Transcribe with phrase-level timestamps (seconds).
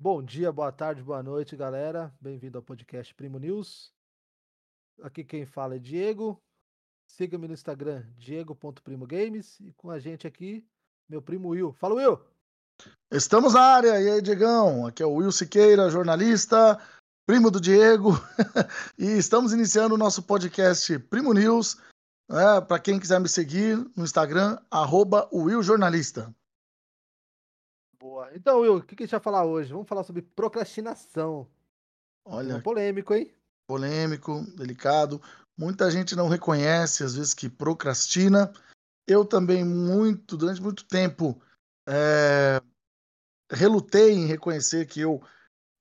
[0.00, 2.14] Bom dia, boa tarde, boa noite, galera.
[2.20, 3.92] Bem-vindo ao podcast Primo News.
[5.02, 6.40] Aqui quem fala é Diego.
[7.08, 9.58] Siga-me no Instagram, diego.primogames.
[9.58, 10.64] E com a gente aqui,
[11.08, 11.72] meu primo Will.
[11.72, 12.20] Fala, Will!
[13.10, 14.00] Estamos na área.
[14.00, 14.86] E aí, Diegão?
[14.86, 16.80] Aqui é o Will Siqueira, jornalista,
[17.26, 18.12] primo do Diego.
[18.96, 21.76] e estamos iniciando o nosso podcast Primo News.
[22.30, 26.32] É, Para quem quiser me seguir no Instagram, arroba Will Jornalista.
[28.34, 29.72] Então, Will, o que, que a gente vai falar hoje?
[29.72, 31.48] Vamos falar sobre procrastinação.
[32.24, 33.32] Olha, Tema polêmico, hein?
[33.68, 35.20] polêmico, delicado.
[35.56, 38.52] Muita gente não reconhece, às vezes, que procrastina.
[39.06, 41.40] Eu também, muito, durante muito tempo,
[41.86, 42.60] é,
[43.52, 45.22] relutei em reconhecer que eu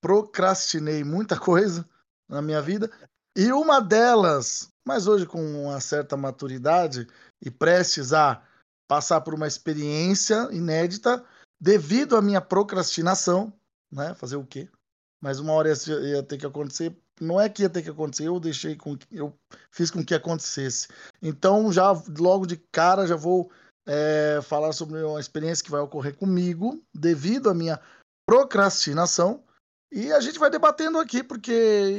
[0.01, 1.87] procrastinei muita coisa
[2.29, 2.91] na minha vida.
[3.35, 7.07] E uma delas, mas hoje com uma certa maturidade
[7.41, 8.43] e prestes a
[8.87, 11.23] passar por uma experiência inédita,
[11.59, 13.53] devido à minha procrastinação,
[13.91, 14.13] né?
[14.15, 14.69] Fazer o quê?
[15.21, 16.95] Mas uma hora ia, ia ter que acontecer.
[17.19, 19.33] Não é que ia ter que acontecer, eu deixei com eu
[19.71, 20.87] fiz com que acontecesse.
[21.21, 23.51] Então, já logo de cara, já vou
[23.87, 27.81] é, falar sobre uma experiência que vai ocorrer comigo, devido à minha
[28.27, 29.43] procrastinação.
[29.91, 31.53] E a gente vai debatendo aqui, porque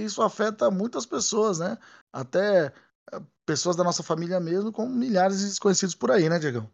[0.05, 1.78] isso afeta muitas pessoas, né?
[2.12, 2.67] Até
[3.11, 6.70] eh, pessoas da nossa família mesmo, como milhares de desconhecidos por aí, né, Diegão?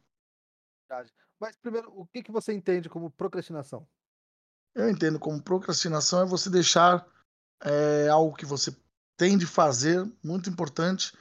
[0.89, 1.15] Verdade.
[1.41, 3.87] Mas primeiro, o que, que você entende como procrastinação?
[4.75, 7.07] Eu entendo como procrastinação é você deixar
[7.63, 8.75] é, algo que você
[9.17, 11.13] tem de fazer, muito importante,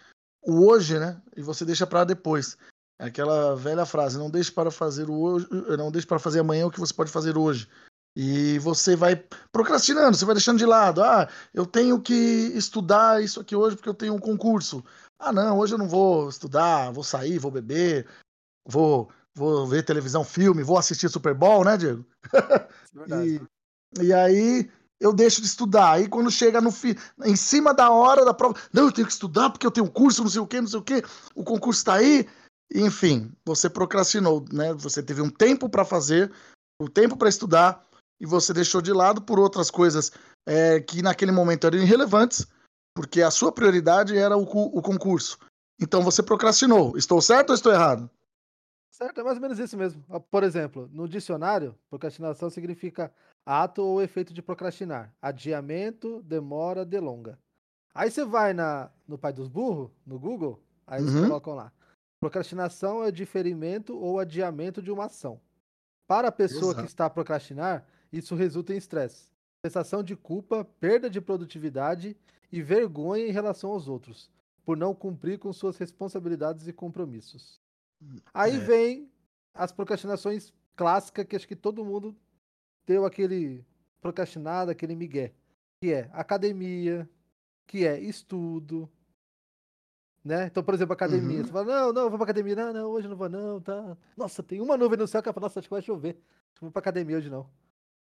[0.42, 1.22] o hoje, né?
[1.36, 2.58] E você deixa para depois.
[3.00, 5.47] É aquela velha frase: não deixe para fazer o hoje,
[5.78, 7.67] não deixe para fazer amanhã o que você pode fazer hoje.
[8.16, 9.16] E você vai
[9.52, 11.03] procrastinando, você vai deixando de lado.
[11.03, 14.83] Ah, eu tenho que estudar isso aqui hoje porque eu tenho um concurso.
[15.17, 18.08] Ah, não, hoje eu não vou estudar, vou sair, vou beber,
[18.66, 22.06] vou, vou ver televisão, filme, vou assistir Super Bowl, né, Diego?
[22.94, 23.42] Verdade.
[24.00, 25.94] E, e aí eu deixo de estudar.
[25.94, 29.14] Aí quando chega no fi, em cima da hora da prova, não, eu tenho que
[29.14, 31.04] estudar porque eu tenho curso, não sei o quê, não sei o quê,
[31.36, 32.27] o concurso está aí.
[32.73, 34.73] Enfim, você procrastinou, né?
[34.73, 36.32] Você teve um tempo para fazer,
[36.80, 37.83] o um tempo para estudar
[38.20, 40.11] e você deixou de lado por outras coisas
[40.45, 42.48] é, que naquele momento eram irrelevantes,
[42.95, 45.38] porque a sua prioridade era o, o concurso.
[45.80, 46.98] Então você procrastinou.
[46.98, 48.10] Estou certo ou estou errado?
[48.95, 50.05] Certo, é mais ou menos isso mesmo.
[50.08, 53.11] Ah, Por exemplo, no dicionário, procrastinação significa
[53.43, 57.39] ato ou efeito de procrastinar, adiamento, demora, delonga.
[57.95, 61.15] Aí você vai na, no pai dos burros, no Google, aí eles Uhum.
[61.15, 61.73] colocam lá.
[62.20, 65.42] Procrastinação é diferimento ou adiamento de uma ação.
[66.08, 66.86] Para a pessoa que Exato.
[66.86, 69.30] está a procrastinar, isso resulta em estresse,
[69.65, 72.17] sensação de culpa, perda de produtividade
[72.52, 74.30] e vergonha em relação aos outros,
[74.65, 77.62] por não cumprir com suas responsabilidades e compromissos.
[78.33, 78.59] Aí É.
[78.59, 79.11] vem
[79.53, 82.15] as procrastinações clássicas que acho que todo mundo
[82.86, 83.65] deu aquele
[84.02, 85.33] procrastinado, aquele migué,
[85.81, 87.09] que é academia,
[87.67, 88.89] que é estudo,
[90.23, 90.47] né?
[90.47, 91.45] Então, por exemplo, academia, Uhum.
[91.45, 93.97] você fala, não, não, eu vou pra academia, não, não, hoje não vou não, tá.
[94.15, 96.61] Nossa, tem uma nuvem no céu que eu falo, nossa, acho que vai chover, eu
[96.61, 97.49] vou pra academia hoje não.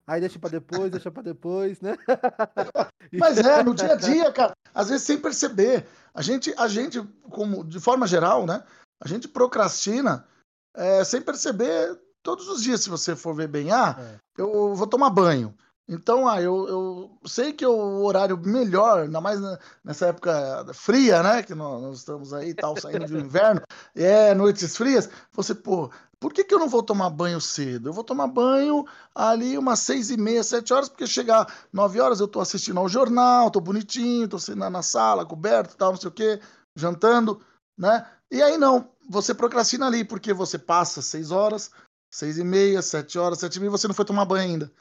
[0.06, 1.96] Aí deixa pra depois, deixa pra depois, né?
[3.14, 5.86] Mas é, no dia a dia, cara, às vezes sem perceber.
[6.14, 8.64] A gente, a gente como, de forma geral, né?
[9.04, 10.26] A gente procrastina
[10.74, 13.70] é, sem perceber todos os dias, se você for ver bem.
[13.72, 14.42] Ah, É.
[14.42, 15.54] eu vou tomar banho.
[15.90, 19.42] Então, ah, eu, eu sei que é o horário melhor, ainda mais
[19.84, 21.44] nessa época fria, né?
[21.44, 23.62] Que nós, nós estamos aí, tal, saindo de um inverno,
[23.94, 25.10] é, noites frias.
[25.34, 25.92] Você, pô,
[26.22, 27.90] por que, que eu não vou tomar banho cedo?
[27.90, 32.22] Eu vou tomar banho ali umas seis e meia, sete horas, porque chegar nove horas
[32.22, 36.08] eu tô assistindo ao jornal, tô bonitinho, tô sentado na sala, coberto, tal, não sei
[36.08, 36.40] o quê,
[36.78, 37.42] jantando,
[37.78, 38.06] né?
[38.32, 41.72] E aí não, você procrastina ali, porque você passa seis horas,
[42.12, 44.72] seis e meia, sete horas, sete e meia, você não foi tomar banho ainda.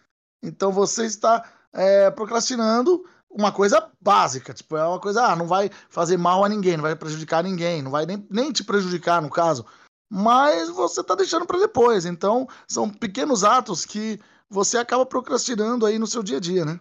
[0.43, 5.71] Então você está é, procrastinando uma coisa básica, tipo, é uma coisa, ah, não vai
[5.89, 9.31] fazer mal a ninguém, não vai prejudicar ninguém, não vai nem, nem te prejudicar no
[9.31, 9.65] caso,
[10.11, 12.05] mas você está deixando para depois.
[12.05, 14.21] Então, são pequenos atos que
[14.51, 16.79] você acaba procrastinando aí no seu dia a dia, né?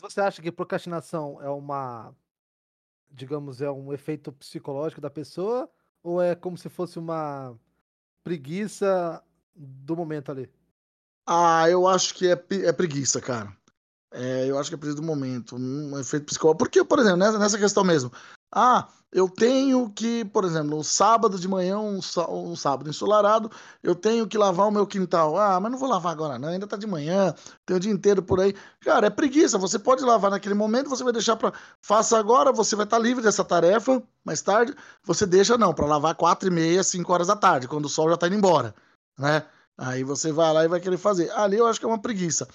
[0.00, 2.14] Você acha que procrastinação é uma,
[3.10, 5.68] digamos, é um efeito psicológico da pessoa
[6.02, 7.58] ou é como se fosse uma
[8.22, 9.22] preguiça
[9.54, 10.50] do momento ali?
[11.26, 13.56] Ah, eu acho que é, é preguiça, cara.
[14.12, 16.58] É, eu acho que é preguiça do momento, um efeito psicológico.
[16.58, 18.10] Porque, por exemplo, nessa, nessa questão mesmo.
[18.52, 23.50] Ah, eu tenho que, por exemplo, um sábado de manhã, um, um sábado ensolarado,
[23.82, 25.38] eu tenho que lavar o meu quintal.
[25.38, 27.34] Ah, mas não vou lavar agora não, ainda tá de manhã,
[27.64, 28.54] tem o dia inteiro por aí.
[28.80, 32.76] Cara, é preguiça, você pode lavar naquele momento, você vai deixar para Faça agora, você
[32.76, 36.82] vai estar livre dessa tarefa, mais tarde, você deixa não, para lavar quatro e meia,
[36.82, 38.74] cinco horas da tarde, quando o sol já tá indo embora,
[39.18, 39.44] né?
[39.78, 41.30] Aí você vai lá e vai querer fazer.
[41.32, 42.48] Ali eu acho que é uma preguiça.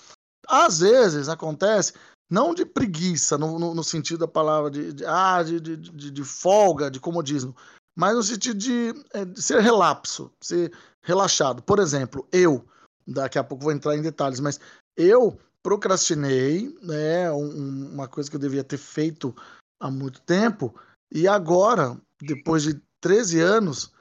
[0.47, 1.93] às vezes acontece,
[2.31, 6.23] não de preguiça, no, no, no sentido da palavra de, de, ah, de, de, de,
[6.23, 7.53] folga, de comodismo,
[7.93, 11.61] mas no sentido de, é, de ser relapso, ser relaxado.
[11.61, 12.65] Por exemplo, eu,
[13.05, 14.61] daqui a pouco vou entrar em detalhes, mas
[14.95, 19.35] eu procrastinei, né, um, uma coisa que eu devia ter feito
[19.77, 20.73] há muito tempo,
[21.11, 23.91] e agora, depois de 13 anos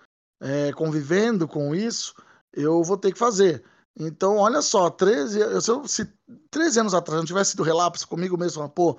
[0.40, 2.14] é, convivendo com isso,
[2.52, 3.64] eu vou ter que fazer.
[3.98, 6.12] Então, olha só, 13, se, eu, se
[6.50, 8.98] 13 anos atrás não tivesse sido relapso comigo mesmo, pô,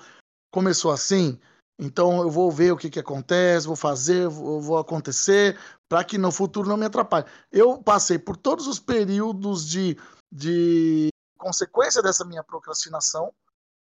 [0.51, 1.39] começou assim,
[1.79, 5.57] então eu vou ver o que, que acontece, vou fazer, vou, vou acontecer,
[5.89, 7.25] para que no futuro não me atrapalhe.
[7.51, 9.97] Eu passei por todos os períodos de,
[10.31, 13.33] de consequência dessa minha procrastinação,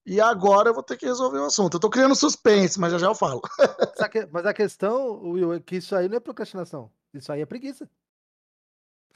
[0.06, 1.74] e agora eu vou ter que resolver o assunto.
[1.74, 3.40] Eu tô criando suspense, mas já já eu falo.
[4.30, 6.90] mas a questão, Will, é que isso aí não é procrastinação.
[7.12, 7.88] Isso aí é preguiça.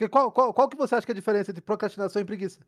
[0.07, 2.59] Qual, qual, qual que você acha que é a diferença entre procrastinação e preguiça?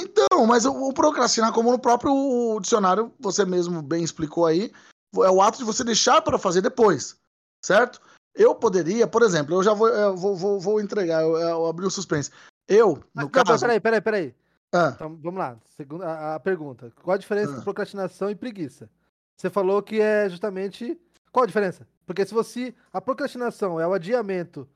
[0.00, 4.72] Então, mas o, procrastinar, como no próprio dicionário você mesmo bem explicou aí,
[5.16, 7.16] é o ato de você deixar para fazer depois,
[7.64, 8.00] certo?
[8.34, 11.86] Eu poderia, por exemplo, eu já vou, eu vou, vou, vou, entregar, eu, eu abri
[11.86, 12.32] o suspense.
[12.66, 13.60] Eu, no mas, caso.
[13.60, 14.34] Peraí, peraí, peraí.
[14.72, 14.92] Ah.
[14.92, 15.56] Então, vamos lá.
[15.76, 16.92] Segunda, a, a, pergunta.
[17.00, 17.52] Qual a diferença ah.
[17.52, 18.90] entre procrastinação e preguiça?
[19.36, 21.00] Você falou que é justamente.
[21.30, 21.86] Qual a diferença?
[22.04, 22.74] Porque se você.
[22.92, 24.68] A procrastinação é o adiamento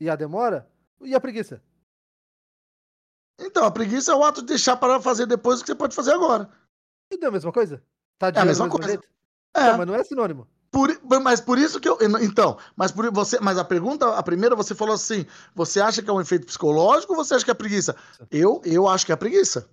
[0.00, 0.68] e a demora,
[1.00, 1.62] e a preguiça?
[3.38, 5.94] Então, a preguiça é o ato de deixar para fazer depois o que você pode
[5.94, 6.50] fazer agora.
[7.10, 7.82] E não é a mesma coisa?
[8.18, 8.88] Tá é a mesma coisa.
[8.88, 9.06] Jeito?
[9.54, 9.70] É.
[9.70, 10.48] Não, mas não é sinônimo.
[10.70, 11.96] Por, mas por isso que eu.
[12.20, 13.38] Então, mas por você.
[13.40, 17.12] Mas a pergunta, a primeira, você falou assim: você acha que é um efeito psicológico
[17.12, 17.96] ou você acha que é preguiça?
[18.30, 19.68] Eu, eu acho que é preguiça.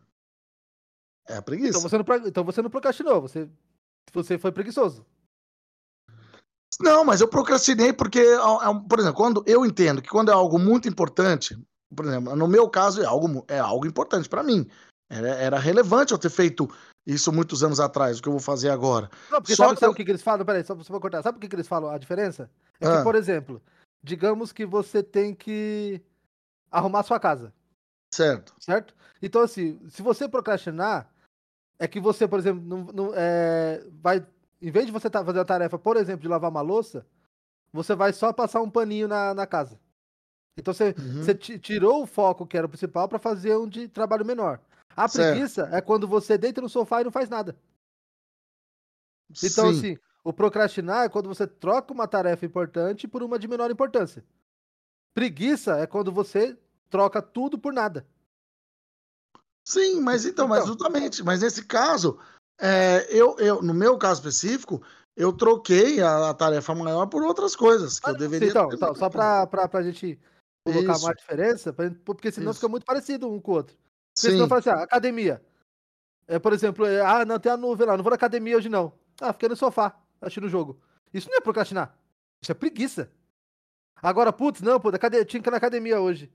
[1.28, 1.78] É a preguiça.
[1.78, 3.50] Então você não, então você não procrastinou, você,
[4.14, 5.06] você foi preguiçoso.
[6.80, 8.24] Não, mas eu procrastinei porque,
[8.88, 11.58] por exemplo, quando eu entendo que quando é algo muito importante,
[11.96, 14.68] por exemplo, no meu caso é algo, é algo importante para mim.
[15.10, 16.68] Era, era, relevante eu ter feito
[17.06, 19.10] isso muitos anos atrás, o que eu vou fazer agora.
[19.30, 19.80] Não, porque só sabe, que...
[19.82, 20.46] sabe o que, que, eles falam?
[20.46, 21.22] Peraí, só, só cortar.
[21.22, 21.90] Sabe o que, que eles falam?
[21.90, 22.50] A diferença?
[22.80, 22.98] É ah.
[22.98, 23.62] que, por exemplo,
[24.02, 26.02] digamos que você tem que
[26.72, 27.54] arrumar sua casa.
[28.14, 28.54] Certo.
[28.60, 28.96] Certo?
[29.22, 31.10] Então, assim, se você procrastinar,
[31.78, 34.26] é que você, por exemplo, não, não é, vai
[34.64, 37.06] em vez de você tá, fazer a tarefa, por exemplo, de lavar uma louça,
[37.72, 39.78] você vai só passar um paninho na, na casa.
[40.56, 41.24] Então você, uhum.
[41.24, 44.62] você tirou o foco que era o principal para fazer um de trabalho menor.
[44.96, 45.32] A certo.
[45.32, 47.58] preguiça é quando você deita no sofá e não faz nada.
[49.44, 49.80] Então, Sim.
[49.80, 54.24] assim, o procrastinar é quando você troca uma tarefa importante por uma de menor importância.
[55.14, 56.58] Preguiça é quando você
[56.90, 58.08] troca tudo por nada.
[59.66, 62.20] Sim, mas então, então mas justamente, mas nesse caso,
[62.60, 64.82] é, eu, eu, no meu caso específico,
[65.16, 68.96] eu troquei a, a tarefa maior por outras coisas que ah, eu deveria Então, então
[68.96, 70.20] só para a gente
[70.66, 71.06] colocar Isso.
[71.06, 72.60] uma diferença, pra, porque senão Isso.
[72.60, 73.76] fica muito parecido um com o outro.
[73.76, 74.32] Porque Sim.
[74.32, 75.42] senão fala assim, ah, academia.
[76.28, 78.70] É, por exemplo, é, ah, não, tem a nuvem lá, não vou na academia hoje
[78.70, 78.94] não.
[79.20, 80.80] Ah, fiquei no sofá, assistindo o jogo.
[81.14, 81.96] Isso não é procrastinar.
[82.42, 83.12] Isso é preguiça.
[84.02, 86.32] Agora, putz, não, pô, tinha que ir na academia hoje.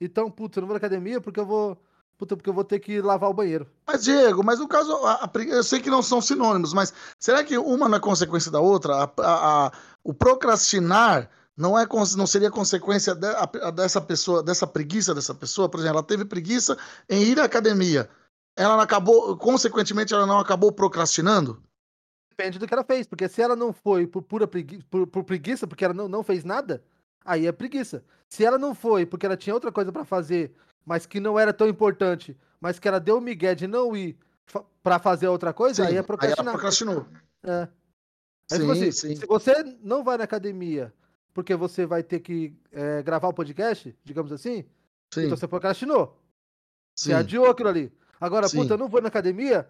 [0.00, 1.80] Então, putz, eu não vou na academia porque eu vou
[2.22, 3.66] Puta, porque eu vou ter que lavar o banheiro.
[3.84, 7.42] Mas, Diego, mas no caso, a, a, eu sei que não são sinônimos, mas será
[7.42, 9.10] que uma não é consequência da outra?
[9.18, 9.72] A,
[10.04, 11.84] o procrastinar não, é,
[12.16, 13.26] não seria consequência de,
[13.74, 15.68] dessa pessoa, dessa preguiça dessa pessoa?
[15.68, 16.78] Por exemplo, ela teve preguiça
[17.10, 18.08] em ir à academia.
[18.56, 21.60] Ela não acabou, consequentemente, ela não acabou procrastinando?
[22.30, 25.24] Depende do que ela fez, porque se ela não foi por pura preguiça, por, por
[25.24, 26.84] preguiça porque ela não, não fez nada,
[27.24, 28.04] aí é preguiça.
[28.28, 31.52] Se ela não foi porque ela tinha outra coisa para fazer mas que não era
[31.52, 34.18] tão importante, mas que ela deu o migué de não ir
[34.82, 36.40] para fazer outra coisa, sim, aí é procrastinar.
[36.40, 37.06] Aí ela procrastinou.
[37.42, 37.68] É.
[38.50, 39.16] Aí, sim, assim, sim.
[39.16, 40.92] Se você não vai na academia
[41.34, 44.64] porque você vai ter que é, gravar o podcast, digamos assim,
[45.12, 45.24] sim.
[45.24, 46.18] então você procrastinou.
[46.94, 47.10] Sim.
[47.10, 47.92] Você adiou aquilo ali.
[48.20, 48.58] Agora, sim.
[48.58, 49.68] puta, eu não vou na academia,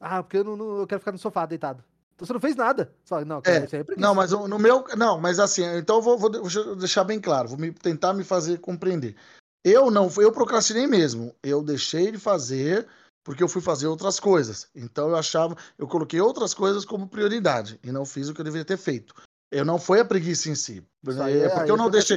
[0.00, 1.82] ah, porque eu, não, não, eu quero ficar no sofá deitado.
[2.14, 2.92] Então você não fez nada.
[3.04, 4.84] Só, não, cara, é, não, mas no meu.
[4.96, 8.58] Não, mas assim, então eu vou, vou deixar bem claro, vou me, tentar me fazer
[8.58, 9.14] compreender.
[9.64, 11.34] Eu não, eu procrastinei mesmo.
[11.42, 12.86] Eu deixei de fazer
[13.24, 14.68] porque eu fui fazer outras coisas.
[14.74, 18.44] Então eu achava, eu coloquei outras coisas como prioridade e não fiz o que eu
[18.44, 19.14] deveria ter feito.
[19.50, 20.82] Eu não foi a preguiça em si.
[21.26, 22.16] É, é porque eu não deixei.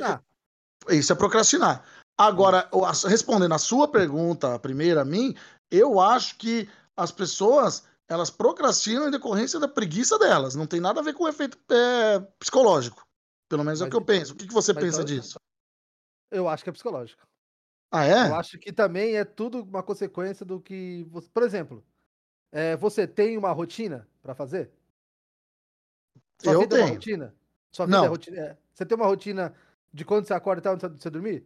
[0.89, 1.83] Isso é procrastinar.
[2.17, 2.69] Agora,
[3.07, 5.35] respondendo a sua pergunta, a primeira a mim,
[5.69, 10.53] eu acho que as pessoas elas procrastinam em decorrência da preguiça delas.
[10.53, 13.05] Não tem nada a ver com o efeito é, psicológico.
[13.49, 14.33] Pelo menos é o que eu penso.
[14.33, 15.39] O que, que você pensa então, disso?
[16.29, 17.21] Eu acho que é psicológico.
[17.91, 18.27] Ah, é?
[18.29, 21.05] Eu acho que também é tudo uma consequência do que.
[21.09, 21.29] Você...
[21.29, 21.83] Por exemplo,
[22.51, 24.71] é, você tem uma rotina para fazer?
[26.41, 26.81] Sua eu vida tenho.
[26.81, 27.35] é uma rotina?
[27.71, 28.05] Sua vida é não.
[28.05, 28.57] É rotina, é...
[28.73, 29.53] Você tem uma rotina
[29.93, 31.45] de quando você acorda até onde você dormir?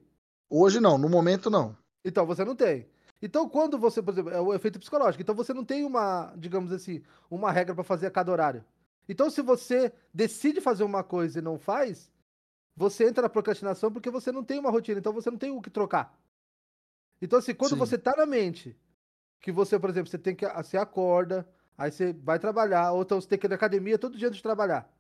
[0.49, 1.75] Hoje não, no momento não.
[2.03, 2.87] Então você não tem.
[3.21, 5.21] Então, quando você, por exemplo, é o efeito psicológico.
[5.21, 8.63] Então, você não tem uma, digamos assim, uma regra para fazer a cada horário.
[9.07, 12.11] Então, se você decide fazer uma coisa e não faz,
[12.75, 14.99] você entra na procrastinação porque você não tem uma rotina.
[14.99, 16.15] Então, você não tem o que trocar.
[17.22, 17.79] Então, assim, quando Sim.
[17.79, 18.77] você tá na mente
[19.41, 23.19] que você, por exemplo, você tem que você acorda, aí você vai trabalhar, ou então
[23.19, 24.91] você tem que ir na academia todo dia antes de trabalhar.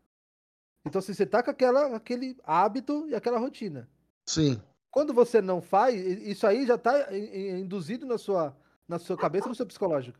[0.85, 3.89] Então, assim, você tá com aquela, aquele hábito e aquela rotina.
[4.25, 4.61] Sim.
[4.91, 8.55] Quando você não faz, isso aí já está induzido na sua,
[8.87, 10.17] na sua cabeça, no seu psicológico.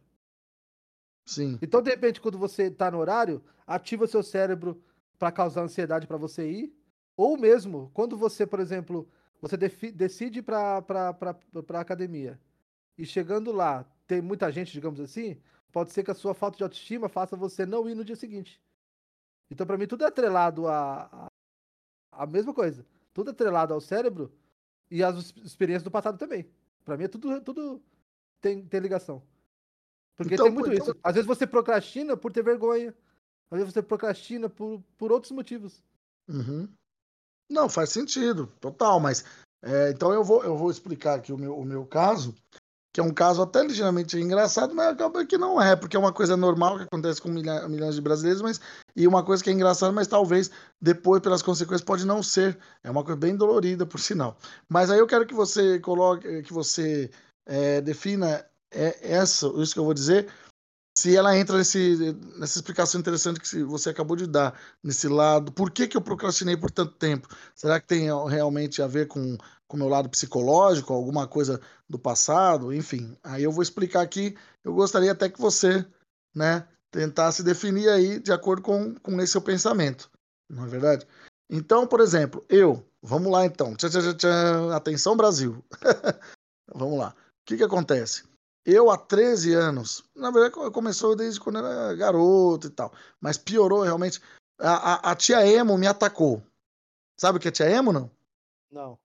[1.25, 1.57] Sim.
[1.61, 4.81] Então, de repente, quando você está no horário, ativa seu cérebro
[5.17, 6.75] para causar ansiedade para você ir.
[7.15, 9.09] Ou mesmo, quando você, por exemplo,
[9.41, 10.83] você decide para
[11.73, 12.39] a academia
[12.97, 15.39] e chegando lá, tem muita gente, digamos assim,
[15.71, 18.61] pode ser que a sua falta de autoestima faça você não ir no dia seguinte.
[19.49, 22.85] Então, para mim, tudo é atrelado a, a, a mesma coisa.
[23.13, 24.31] Tudo é atrelado ao cérebro
[24.89, 26.49] e às experiências do passado também.
[26.83, 27.81] Para mim, é tudo, tudo
[28.41, 29.21] tem, tem ligação.
[30.15, 30.85] Porque então, tem muito então...
[30.85, 30.99] isso.
[31.03, 32.95] Às vezes você procrastina por ter vergonha.
[33.51, 35.83] Às vezes você procrastina por, por outros motivos.
[36.27, 36.67] Uhum.
[37.49, 39.23] Não, faz sentido, total, mas
[39.63, 42.35] é, então eu vou, eu vou explicar aqui o meu, o meu caso
[42.95, 46.13] que é um caso até ligeiramente engraçado, mas acaba que não é, porque é uma
[46.13, 48.61] coisa normal que acontece com milha, milhões de brasileiros, mas
[48.95, 50.49] e uma coisa que é engraçada, mas talvez
[50.81, 52.57] depois, pelas consequências, pode não ser.
[52.81, 54.37] É uma coisa bem dolorida, por sinal.
[54.69, 57.11] Você aí eu quero que você coloque, que você
[57.45, 60.29] é, defina é, essa, isso que eu vou dizer,
[60.97, 65.69] se ela entra nesse, nessa explicação interessante que você acabou de dar, nesse lado, por
[65.69, 67.27] que, que eu procrastinei por tanto tempo?
[67.53, 69.37] Será que tem realmente a ver com
[69.69, 71.59] o meu lado psicológico, alguma coisa
[71.89, 72.73] do passado?
[72.73, 74.37] Enfim, aí eu vou explicar aqui.
[74.63, 75.85] Eu gostaria até que você,
[76.33, 80.09] né, tentasse definir aí de acordo com, com esse seu pensamento,
[80.49, 81.05] não é verdade?
[81.49, 85.63] Então, por exemplo, eu, vamos lá então, tchá, tchá, tchá, atenção Brasil,
[86.73, 87.09] vamos lá.
[87.09, 88.23] O que que acontece?
[88.65, 92.91] Eu, há 13 anos, na verdade, começou desde quando era garoto e tal,
[93.21, 94.19] mas piorou realmente.
[94.57, 96.41] A, a, a tia Emo me atacou.
[97.15, 98.09] Sabe o que é tia Emo, não?
[98.71, 98.97] Não.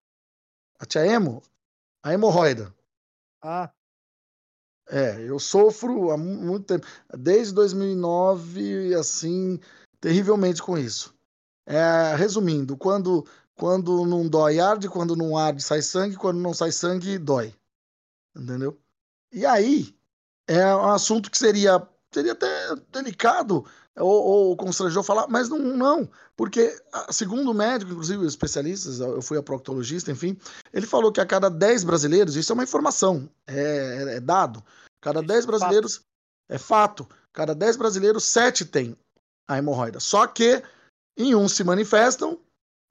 [0.78, 1.42] A tia Emo?
[2.02, 2.74] A hemorroida.
[3.42, 3.70] Ah.
[4.88, 6.86] É, eu sofro há muito tempo.
[7.16, 9.60] Desde 2009, assim,
[10.00, 11.14] terrivelmente com isso.
[11.66, 16.72] É, resumindo, quando, quando não dói, arde, quando não arde, sai sangue, quando não sai
[16.72, 17.54] sangue, dói.
[18.34, 18.80] Entendeu?
[19.32, 19.94] E aí,
[20.46, 21.80] é um assunto que seria,
[22.12, 23.64] seria até delicado
[23.96, 26.76] ou, ou constrangedor falar, mas não, não, porque
[27.10, 30.36] segundo o médico, inclusive especialistas, eu fui a proctologista, enfim,
[30.72, 34.64] ele falou que a cada 10 brasileiros, isso é uma informação, é, é, é dado,
[35.00, 36.06] cada 10 brasileiros, fato.
[36.48, 38.96] é fato, cada 10 brasileiros, 7 têm
[39.48, 40.00] a hemorroida.
[40.00, 40.62] Só que
[41.16, 42.38] em uns se manifestam,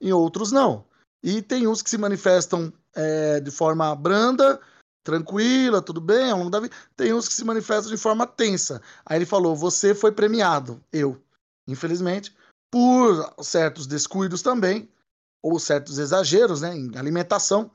[0.00, 0.84] em outros não.
[1.22, 4.60] E tem uns que se manifestam é, de forma branda,
[5.02, 6.74] tranquila, tudo bem, ao longo da vida.
[6.96, 8.80] Tem uns que se manifestam de forma tensa.
[9.04, 10.82] Aí ele falou: Você foi premiado.
[10.92, 11.20] Eu,
[11.66, 12.34] infelizmente,
[12.70, 14.88] por certos descuidos também,
[15.42, 17.70] ou certos exageros, né, em alimentação,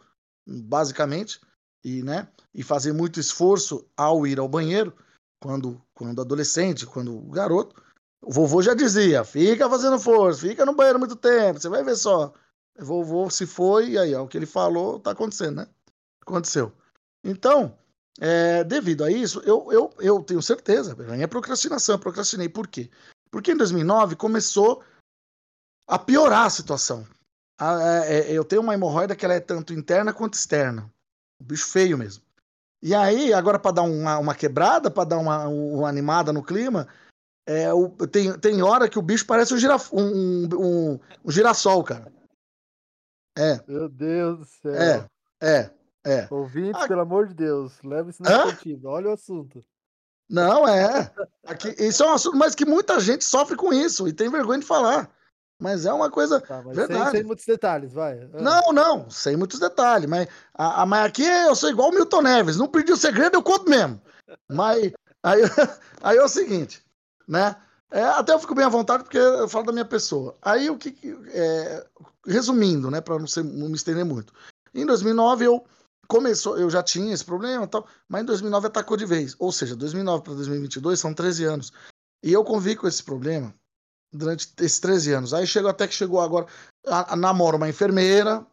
[0.47, 1.39] basicamente,
[1.83, 4.93] e, né, e fazer muito esforço ao ir ao banheiro,
[5.41, 7.81] quando, quando adolescente, quando garoto.
[8.21, 11.95] O vovô já dizia: fica fazendo força, fica no banheiro muito tempo, você vai ver
[11.95, 12.33] só.
[12.77, 15.67] Vovô se foi, e aí, ó, o que ele falou tá acontecendo, né?
[16.21, 16.73] Aconteceu.
[17.25, 17.75] Então,
[18.19, 22.47] é, devido a isso, eu, eu, eu tenho certeza, a minha procrastinação, eu procrastinei.
[22.47, 22.89] Por quê?
[23.31, 24.83] Porque em 2009 começou
[25.87, 27.05] a piorar a situação.
[27.59, 30.89] A, é, é, eu tenho uma hemorroida que ela é tanto interna quanto externa.
[31.41, 32.23] Um bicho feio mesmo.
[32.81, 36.87] E aí, agora para dar uma, uma quebrada, para dar uma, uma, animada no clima,
[37.47, 41.83] é, o, tem, tem hora que o bicho parece um, giraf, um, um, um girassol,
[41.83, 42.13] cara.
[43.37, 43.59] É.
[43.67, 44.75] Meu Deus do céu.
[44.75, 45.07] É,
[45.41, 45.71] é.
[46.05, 46.27] É.
[46.29, 46.87] Ouvintes, ah.
[46.87, 48.87] pelo amor de Deus, leve isso na sentido.
[48.87, 49.65] Olha o assunto.
[50.29, 51.11] Não, é.
[51.45, 54.59] Aqui, isso é um assunto, mas que muita gente sofre com isso e tem vergonha
[54.59, 55.09] de falar.
[55.59, 56.41] Mas é uma coisa.
[56.41, 56.93] Tá, verdade.
[56.93, 58.19] Sem, sem, muitos detalhes, vai.
[58.19, 58.41] É.
[58.41, 60.09] Não, não, sem muitos detalhes.
[60.09, 62.57] Mas, a, a, mas aqui eu sou igual o Milton Neves.
[62.57, 64.01] Não perdi o segredo, eu conto mesmo.
[64.51, 64.91] Mas
[65.23, 65.41] aí,
[66.03, 66.83] aí é o seguinte,
[67.27, 67.55] né?
[67.91, 70.37] É, até eu fico bem à vontade porque eu falo da minha pessoa.
[70.41, 70.95] Aí o que.
[71.29, 71.85] É,
[72.27, 74.33] resumindo, né, para não, não me estender muito.
[74.73, 75.63] Em 2009 eu
[76.07, 79.35] começou, eu já tinha esse problema tal, mas em 2009 atacou de vez.
[79.39, 81.73] Ou seja, 2009 para 2022 são 13 anos.
[82.23, 83.53] E eu convivi com esse problema
[84.11, 85.33] durante esses 13 anos.
[85.33, 86.47] Aí chegou até que chegou agora,
[86.87, 88.45] a, a namoro uma enfermeira,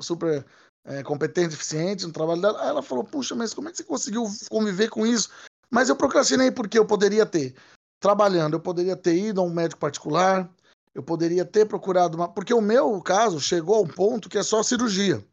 [0.00, 0.44] super
[0.84, 2.62] é, competente, eficiente no trabalho dela.
[2.62, 5.30] Aí ela falou: Puxa, mas como é que você conseguiu conviver com isso?
[5.70, 7.54] Mas eu procrastinei porque eu poderia ter,
[8.00, 10.50] trabalhando, eu poderia ter ido a um médico particular,
[10.94, 12.28] eu poderia ter procurado uma.
[12.28, 15.24] Porque o meu caso chegou a um ponto que é só cirurgia.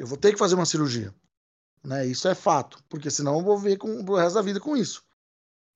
[0.00, 1.14] Eu vou ter que fazer uma cirurgia.
[1.84, 2.06] né?
[2.06, 5.04] Isso é fato, porque senão eu vou ver com, o resto da vida com isso,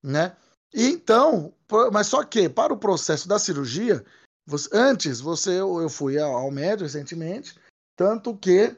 [0.02, 0.34] né?
[0.72, 1.54] E então,
[1.92, 4.02] mas só que para o processo da cirurgia,
[4.46, 7.54] você, antes você eu fui ao médico recentemente,
[7.94, 8.74] tanto que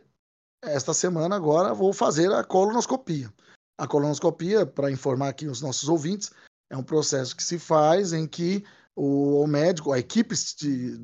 [0.60, 3.32] esta semana agora vou fazer a colonoscopia.
[3.78, 6.32] A colonoscopia, para informar aqui os nossos ouvintes,
[6.68, 8.64] é um processo que se faz em que
[8.96, 10.96] o, o médico, a equipe de,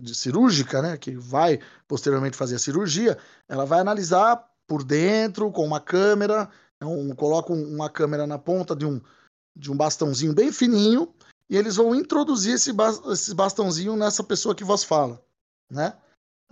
[0.00, 3.16] de cirúrgica, né, que vai posteriormente fazer a cirurgia,
[3.48, 6.50] ela vai analisar por dentro com uma câmera,
[6.82, 9.00] um, coloca uma câmera na ponta de um,
[9.56, 11.12] de um bastãozinho bem fininho
[11.48, 12.70] e eles vão introduzir esse,
[13.10, 15.20] esse bastãozinho nessa pessoa que vos fala,
[15.70, 15.94] né?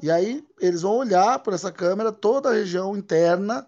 [0.03, 3.67] E aí eles vão olhar por essa câmera toda a região interna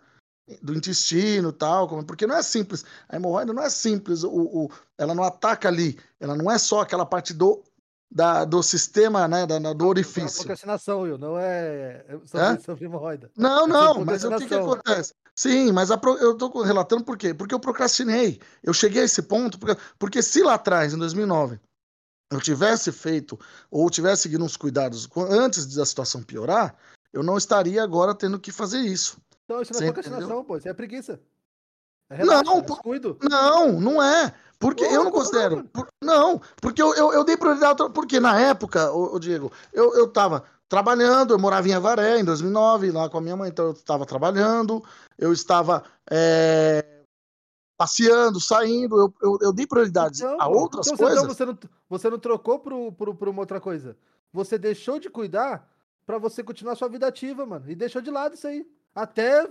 [0.62, 2.84] do intestino tal, porque não é simples.
[3.08, 6.80] A hemorroida não é simples, o, o, ela não ataca ali, ela não é só
[6.80, 7.62] aquela parte do,
[8.10, 10.40] da, do sistema, né, da, do orifício.
[10.40, 12.58] É procrastinação, Will, não é, é sobre, é?
[12.60, 13.30] sobre hemorroida.
[13.36, 15.14] Não, é não, mas o que, que acontece?
[15.34, 17.32] Sim, mas a, eu estou relatando por quê?
[17.32, 18.40] Porque eu procrastinei.
[18.62, 21.60] Eu cheguei a esse ponto, porque, porque se lá atrás, em 2009,
[22.30, 23.38] eu tivesse feito,
[23.70, 26.76] ou tivesse seguido uns cuidados antes da situação piorar,
[27.12, 29.18] eu não estaria agora tendo que fazer isso.
[29.48, 31.18] Então, isso não é procrastinação, pô, isso é preguiça.
[32.10, 32.80] É relaxa, não, por...
[33.22, 34.34] não, não é.
[34.58, 35.64] Porque eu não considero.
[35.64, 35.88] Por...
[36.04, 37.82] Não, porque eu, eu, eu, dei prioridade.
[37.94, 42.24] Porque na época, o, o Diego, eu, eu tava trabalhando, eu morava em Avaré em
[42.24, 44.84] 2009, lá com a minha mãe, então eu estava trabalhando,
[45.16, 46.84] eu estava é,
[47.78, 51.22] passeando, saindo, eu, eu, eu dei prioridade então, a outras então, coisas.
[51.22, 53.96] Então você não, você não trocou por, por, por uma outra coisa.
[54.30, 55.66] Você deixou de cuidar
[56.04, 57.70] para você continuar sua vida ativa, mano.
[57.70, 58.66] E deixou de lado isso aí.
[58.98, 59.48] Até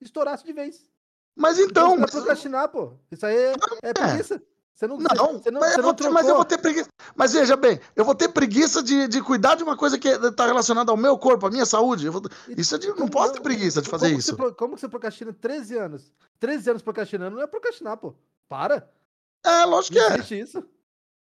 [0.00, 0.90] estourasse de vez.
[1.36, 1.96] Mas então.
[1.98, 2.94] Você procrastinar, pô.
[3.10, 3.52] Isso aí é,
[3.82, 3.92] é, é.
[3.92, 4.42] preguiça.
[4.74, 6.88] Você não, não, você não, mas, você não ter, mas, eu vou ter preguiça.
[7.14, 10.46] Mas veja bem, eu vou ter preguiça de, de cuidar de uma coisa que está
[10.46, 12.08] relacionada ao meu corpo, à minha saúde.
[12.08, 14.36] Vou, isso é de, não posso ter preguiça de fazer como isso.
[14.36, 16.12] Você, como que você procrastina 13 anos?
[16.40, 18.16] 13 anos procrastinando não é procrastinar, pô.
[18.48, 18.90] Para.
[19.44, 20.14] É, lógico que é.
[20.14, 20.68] Existe isso?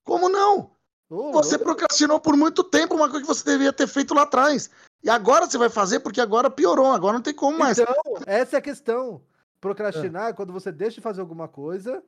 [0.02, 0.75] Como não?
[1.08, 4.70] Oh, você procrastinou por muito tempo uma coisa que você deveria ter feito lá atrás.
[5.02, 7.78] E agora você vai fazer porque agora piorou, agora não tem como mais.
[7.78, 7.94] Então,
[8.26, 9.22] essa é a questão.
[9.60, 12.02] Procrastinar é, é quando você deixa de fazer alguma coisa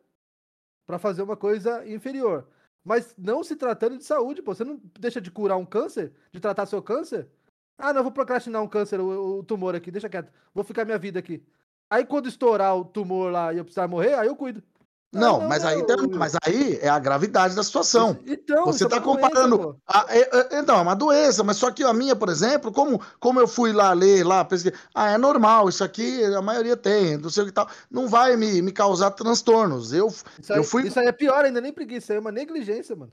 [0.86, 2.46] para fazer uma coisa inferior.
[2.84, 4.54] Mas não se tratando de saúde, pô.
[4.54, 7.28] Você não deixa de curar um câncer, de tratar seu câncer.
[7.76, 10.32] Ah, não, vou procrastinar um câncer, o, o tumor aqui, deixa quieto.
[10.52, 11.44] Vou ficar minha vida aqui.
[11.88, 14.62] Aí quando estourar o tumor lá e eu precisar morrer, aí eu cuido.
[15.10, 18.18] Não, não, mas, não, aí, mas aí é a gravidade da situação.
[18.26, 19.80] Então, você está é comparando.
[19.86, 23.00] a, é, é, então, é uma doença, mas só que a minha, por exemplo, como,
[23.18, 27.16] como eu fui lá ler, lá, pesquisar, ah, é normal, isso aqui a maioria tem,
[27.16, 29.94] não sei o que tal, não vai me, me causar transtornos.
[29.94, 30.86] Eu, isso, aí, eu fui...
[30.86, 33.12] isso aí é pior ainda, nem preguiça, é uma negligência, mano.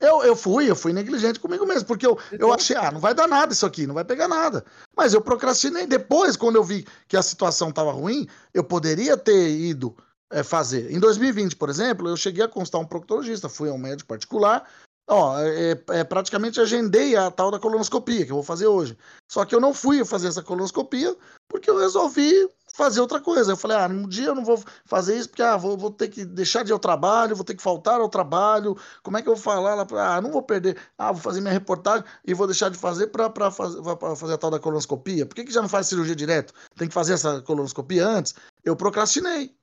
[0.00, 2.48] Eu, eu fui, eu fui negligente comigo mesmo, porque eu, então...
[2.48, 4.64] eu achei, ah, não vai dar nada isso aqui, não vai pegar nada.
[4.96, 5.86] Mas eu procrastinei.
[5.86, 9.96] Depois, quando eu vi que a situação estava ruim, eu poderia ter ido
[10.32, 10.90] é, fazer.
[10.90, 14.66] Em 2020, por exemplo, eu cheguei a constar um proctologista, fui a um médico particular,
[15.08, 18.96] ó, é, é, praticamente agendei a tal da colonoscopia, que eu vou fazer hoje.
[19.30, 21.16] Só que eu não fui fazer essa colonoscopia
[21.48, 23.52] porque eu resolvi fazer outra coisa.
[23.52, 26.08] Eu falei, ah, um dia eu não vou fazer isso porque ah, vou, vou ter
[26.08, 28.76] que deixar de ir ao trabalho, vou ter que faltar ao trabalho.
[29.02, 29.84] Como é que eu vou falar lá?
[29.84, 30.78] Pra, ah, não vou perder.
[30.96, 33.80] Ah, vou fazer minha reportagem e vou deixar de fazer para fazer,
[34.16, 35.26] fazer a tal da colonoscopia.
[35.26, 36.54] Por que, que já não faz cirurgia direto?
[36.76, 38.34] Tem que fazer essa colonoscopia antes?
[38.64, 39.54] Eu procrastinei.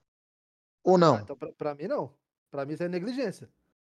[0.83, 1.15] Ou não?
[1.15, 2.13] Ah, então, pra, pra, mim, não.
[2.49, 3.49] Pra mim, isso é negligência.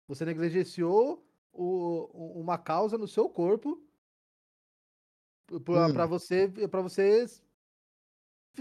[0.08, 3.82] Você negligenciou o, uma causa no seu corpo
[5.64, 6.08] pra, hum.
[6.08, 7.26] você, pra você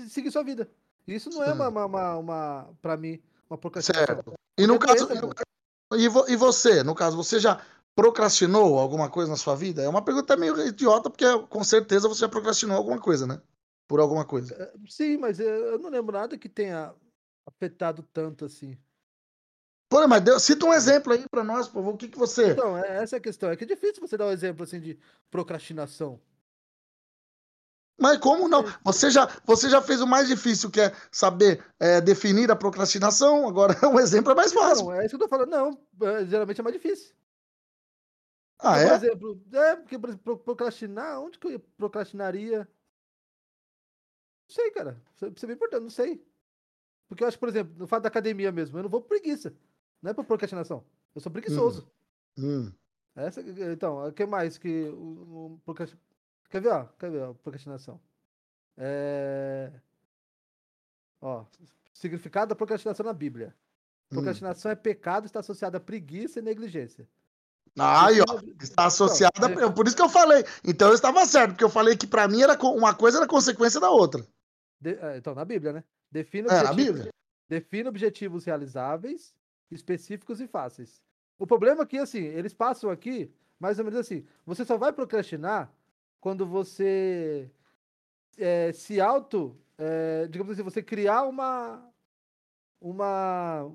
[0.09, 0.71] seguir sua vida.
[1.07, 4.07] Isso não é uma, uma, uma, uma pra mim, uma procrastinação.
[4.07, 4.33] Certo.
[4.59, 5.09] E no caso.
[5.95, 9.83] E, vo, e você, no caso, você já procrastinou alguma coisa na sua vida?
[9.83, 13.41] É uma pergunta meio idiota, porque com certeza você já procrastinou alguma coisa, né?
[13.87, 14.53] Por alguma coisa.
[14.55, 16.93] É, sim, mas eu não lembro nada que tenha
[17.47, 18.77] afetado tanto assim.
[19.89, 21.95] Pô, mas deu, cita um exemplo aí para nós, por favor.
[21.95, 22.51] O que, que você.
[22.51, 23.51] Então, é, essa é a questão.
[23.51, 24.99] É que é difícil você dar um exemplo assim de
[25.31, 26.21] procrastinação.
[27.99, 28.63] Mas como não?
[28.85, 33.49] Você já, você já fez o mais difícil, que é saber é, definir a procrastinação.
[33.49, 34.87] Agora, um exemplo é mais fácil.
[34.87, 35.51] Não, é isso que eu tô falando.
[35.51, 37.15] Não, é, geralmente é mais difícil.
[38.59, 38.99] Ah, então, é?
[38.99, 42.69] Por exemplo, é, porque por procrastinar, onde que eu procrastinaria?
[44.49, 45.03] Não sei, cara.
[45.15, 46.23] Isso é bem importante, não sei.
[47.09, 49.55] Porque eu acho, por exemplo, no fato da academia mesmo, eu não vou por preguiça.
[50.03, 50.85] Não é por procrastinação.
[51.15, 51.89] Eu sou preguiçoso.
[52.39, 52.67] Hum.
[52.67, 52.73] Hum.
[53.15, 55.97] Essa, então, o que mais que o, o procrast...
[56.51, 56.85] Quer ver, ó?
[56.99, 58.01] Quer ver, ó, procrastinação.
[58.77, 59.73] É...
[61.21, 61.45] Ó,
[61.95, 63.55] significado da procrastinação na Bíblia.
[64.11, 64.17] Hum.
[64.17, 64.73] Procrastinação hum.
[64.73, 67.09] é pecado, está associada a preguiça e negligência.
[67.79, 69.51] Aí, ó, está associada.
[69.51, 70.45] Então, por isso que eu falei.
[70.65, 73.79] Então eu estava certo, porque eu falei que para mim era uma coisa era consequência
[73.79, 74.27] da outra.
[74.81, 75.85] De, é, então, na Bíblia, né?
[76.17, 77.11] Defina, na Bíblia.
[77.47, 79.35] defina objetivos realizáveis,
[79.71, 81.03] específicos e fáceis.
[81.39, 84.93] O problema é que, assim, eles passam aqui, mais ou menos assim, você só vai
[84.95, 85.71] procrastinar
[86.19, 87.51] quando você
[88.39, 91.87] é, se auto, é, digamos assim, você criar uma,
[92.81, 93.71] uma,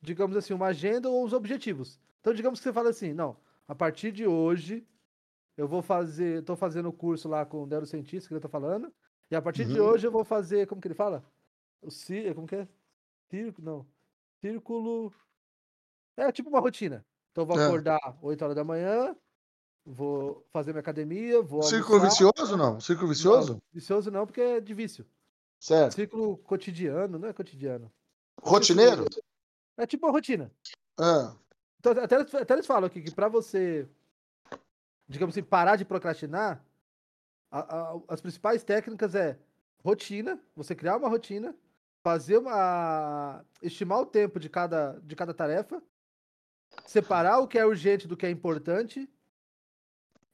[0.00, 1.98] digamos assim, uma agenda ou os objetivos.
[2.20, 3.36] Então, digamos que você fala assim, não,
[3.66, 4.86] a partir de hoje,
[5.56, 8.92] eu vou fazer, estou fazendo o curso lá com o neurocientista que ele está falando,
[9.28, 9.86] e a partir de Uhum.
[9.86, 11.24] hoje eu vou fazer, como que ele fala?
[11.82, 12.68] O ci, como que é?
[13.30, 13.86] Círculo, não.
[14.40, 15.12] Círculo.
[16.16, 17.04] É tipo uma rotina.
[17.32, 17.66] Então eu vou É.
[17.66, 19.16] acordar 8 horas da manhã,
[19.84, 22.10] vou fazer minha academia, vou Círculo almoçar.
[22.24, 22.80] vicioso, não?
[22.80, 23.52] Círculo vicioso?
[23.54, 25.06] Não, vicioso não, porque é de vício.
[25.58, 25.94] Certo.
[25.94, 27.90] Círculo cotidiano, não é cotidiano.
[28.42, 29.04] Rotineiro?
[29.76, 30.50] É tipo uma rotina.
[30.98, 31.34] Ah,
[31.78, 33.88] Então, até, eles- até eles falam aqui que pra você,
[35.08, 36.62] digamos assim, parar de procrastinar,
[37.50, 39.38] a- a- as principais técnicas é
[39.82, 41.54] rotina, você criar uma rotina,
[42.02, 43.44] fazer uma.
[43.62, 45.82] estimar o tempo de cada, de cada tarefa,
[46.86, 49.08] separar o que é urgente do que é importante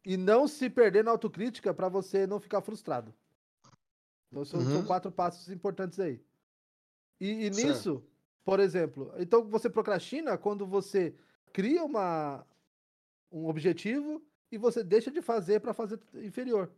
[0.04, 3.14] e não se perder na autocrítica para você não ficar frustrado.
[4.30, 4.84] Então, são, são Uhum.
[4.84, 6.22] quatro passos importantes aí.
[7.20, 8.04] E, e nisso,
[8.44, 11.14] por exemplo, então você procrastina quando você
[11.52, 12.46] cria uma,
[13.32, 16.72] um objetivo e você deixa de fazer para fazer inferior.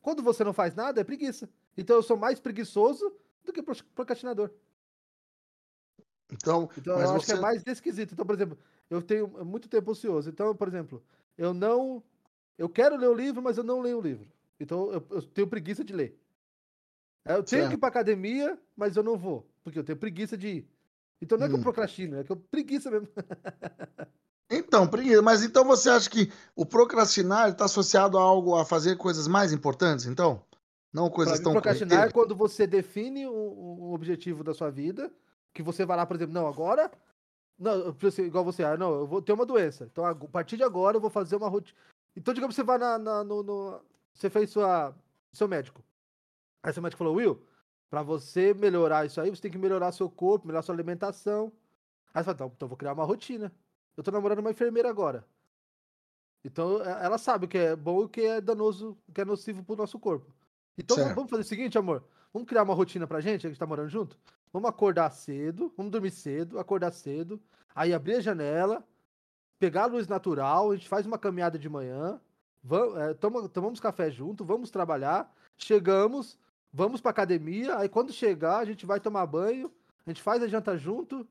[0.00, 1.50] Quando você não faz nada, é preguiça.
[1.76, 4.50] Então eu sou mais preguiçoso do que pro- procrastinador.
[6.30, 7.32] então, Então mas eu acho que você.
[7.32, 8.12] é mais esquisito.
[8.12, 10.30] Então, por exemplo, eu tenho muito tempo ocioso.
[10.30, 11.02] Então, por exemplo,
[11.36, 12.02] eu não.
[12.58, 14.30] Eu quero ler o livro, mas eu não leio o livro.
[14.60, 16.18] Então eu, eu tenho preguiça de ler.
[17.24, 17.78] É, Eu tenho que ir Certo.
[17.78, 19.48] pra academia, mas eu não vou.
[19.62, 20.68] Porque eu tenho preguiça de ir.
[21.20, 21.62] Então não é que eu Hum.
[21.62, 23.08] procrastino, é que eu preguiça mesmo.
[24.50, 25.22] Então, preguiça.
[25.22, 29.52] Mas então você acha que o procrastinar está associado a algo, a fazer coisas mais
[29.52, 30.44] importantes, então?
[30.92, 35.10] Não coisas mim, tão procrastinar é quando você define um, um objetivo da sua vida,
[35.54, 36.90] que você vai lá, por exemplo, não, agora.
[37.58, 39.84] Não, igual você, ah, não, eu vou ter uma doença.
[39.84, 41.78] Então, a partir de agora, eu vou fazer uma rotina.
[42.16, 43.80] Então, digamos que você vai na, na- no, no-
[44.12, 44.94] Você fez sua,
[45.32, 45.82] seu médico.
[46.62, 47.42] Aí seu médico falou, Will,
[47.88, 51.52] pra você melhorar isso aí, você tem que melhorar seu corpo, melhorar sua alimentação.
[52.12, 53.50] Aí você fala, então, então eu vou criar uma rotina.
[53.96, 55.24] Eu tô namorando uma enfermeira agora.
[56.44, 59.20] Então, e- ela sabe o que é bom e o que é danoso, o que
[59.20, 60.32] é nocivo pro nosso corpo.
[60.76, 61.14] Então, Certo.
[61.14, 62.04] vamos fazer o seguinte, amor.
[62.32, 64.18] Vamos criar uma rotina pra gente, a gente tá morando junto?
[64.52, 67.40] Vamos acordar cedo, vamos dormir cedo, acordar cedo,
[67.74, 68.86] aí abrir a janela,
[69.58, 72.20] pegar a luz natural, a gente faz uma caminhada de manhã,
[72.62, 76.38] vamos, é, toma- tomamos café junto, vamos trabalhar, chegamos,
[76.72, 79.70] vamos pra academia, aí quando chegar a gente vai tomar banho,
[80.06, 81.26] a gente faz a janta junto,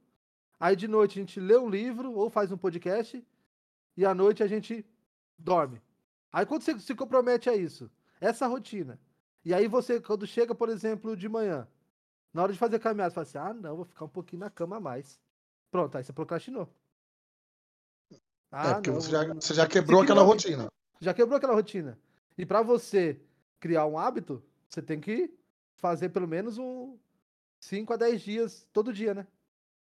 [0.59, 3.23] aí de noite a gente lê um livro ou faz um podcast,
[3.97, 4.85] e à noite a gente
[5.37, 5.81] dorme.
[6.31, 8.99] Aí quando você se compromete a isso, essa rotina,
[9.45, 11.67] e aí você, quando chega, por exemplo, de manhã,
[12.33, 14.49] na hora de fazer caminhada, você fala assim, ah, não, vou ficar um pouquinho na
[14.49, 15.21] cama a mais.
[15.71, 16.69] Pronto, aí você procrastinou.
[18.63, 20.67] É, Ah, porque não, você já, você já quebrou aquela rotina.
[20.99, 21.97] já quebrou aquela rotina.
[22.37, 23.19] E pra você
[23.59, 25.33] criar um hábito, você tem que
[25.75, 26.97] fazer pelo menos um
[27.59, 29.27] 5 a 10 dias todo dia, né?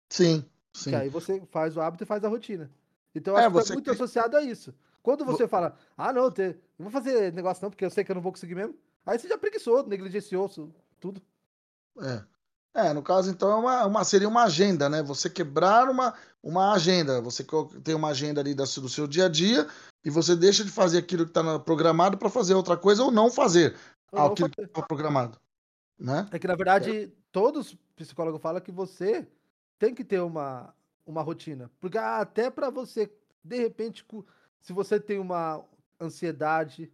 [0.09, 0.89] Sim, sim.
[0.91, 2.69] Que aí você faz o hábito e faz a rotina.
[3.15, 4.73] Então eu É, acho que você tá muito cri- associado a isso.
[5.01, 6.49] Quando você fala, ah, não, te...
[6.77, 8.75] não vou fazer negócio não, porque eu sei que eu não vou conseguir mesmo.
[9.07, 10.49] Aí você já preguiçou, negligenciou
[10.99, 11.21] tudo.
[12.01, 12.23] É.
[12.73, 15.01] É, no caso, então, é uma, uma- seria uma agenda, né?
[15.01, 17.19] Você quebrar uma, uma agenda.
[17.21, 17.43] Você
[17.83, 19.67] tem uma agenda ali da, do seu dia a dia
[20.05, 23.31] e você deixa de fazer aquilo que está programado para fazer outra coisa ou não
[23.31, 23.75] fazer
[24.11, 24.67] Ou aquilo que fazer.
[24.67, 25.39] estava programado.
[25.97, 26.27] Né?
[26.31, 29.27] É que, na verdade, todos os psicólogos falam que você
[29.79, 30.71] tem que ter uma,
[31.03, 31.71] uma rotina.
[31.79, 33.11] Porque ah, até pra você,
[33.43, 34.05] de repente,
[34.61, 35.63] se você tem uma
[35.99, 36.91] ansiedade,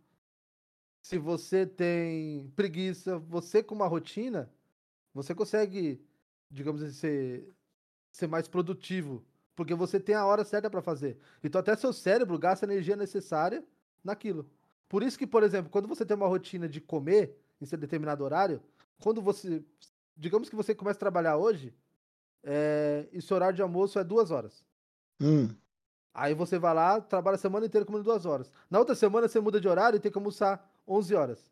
[1.03, 4.49] se você tem preguiça, você com uma rotina,
[5.13, 6.01] você consegue,
[6.49, 7.49] digamos assim, ser,
[8.09, 9.23] ser mais produtivo.
[9.53, 11.19] Porque você tem a hora certa pra fazer.
[11.43, 13.63] Então até seu cérebro gasta a energia necessária
[14.03, 14.49] naquilo.
[14.87, 18.23] Por isso que, por exemplo, quando você tem uma rotina de comer em seu determinado
[18.23, 18.63] horário,
[19.01, 19.61] quando você.
[20.15, 21.73] Digamos que você começa a trabalhar hoje,
[22.43, 24.63] é, e seu horário de almoço é duas horas.
[25.19, 25.49] Hum,
[26.13, 28.51] Aí você vai lá, trabalha a semana inteira comendo duas horas.
[28.69, 31.51] Na outra semana você muda de horário e tem que almoçar 11 horas.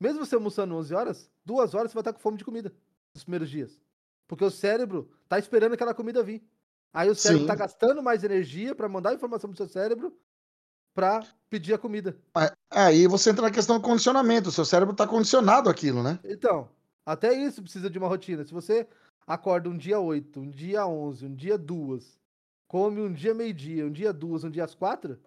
[0.00, 2.72] Mesmo você almoçando 11 horas, duas horas você vai estar com fome de comida
[3.14, 3.80] nos primeiros dias.
[4.26, 6.42] Porque o cérebro tá esperando aquela comida vir.
[6.92, 7.48] Aí o cérebro Sim.
[7.48, 10.16] tá gastando mais energia para mandar informação pro seu cérebro
[10.94, 12.16] para pedir a comida.
[12.70, 14.48] Aí você entra na questão do condicionamento.
[14.48, 16.18] O seu cérebro está condicionado àquilo, né?
[16.24, 16.68] Então,
[17.06, 18.44] até isso precisa de uma rotina.
[18.44, 18.86] Se você
[19.26, 22.18] acorda um dia 8, um dia 11, um dia 2,
[22.66, 25.18] come um dia meio-dia, um dia 2, um dia às 4,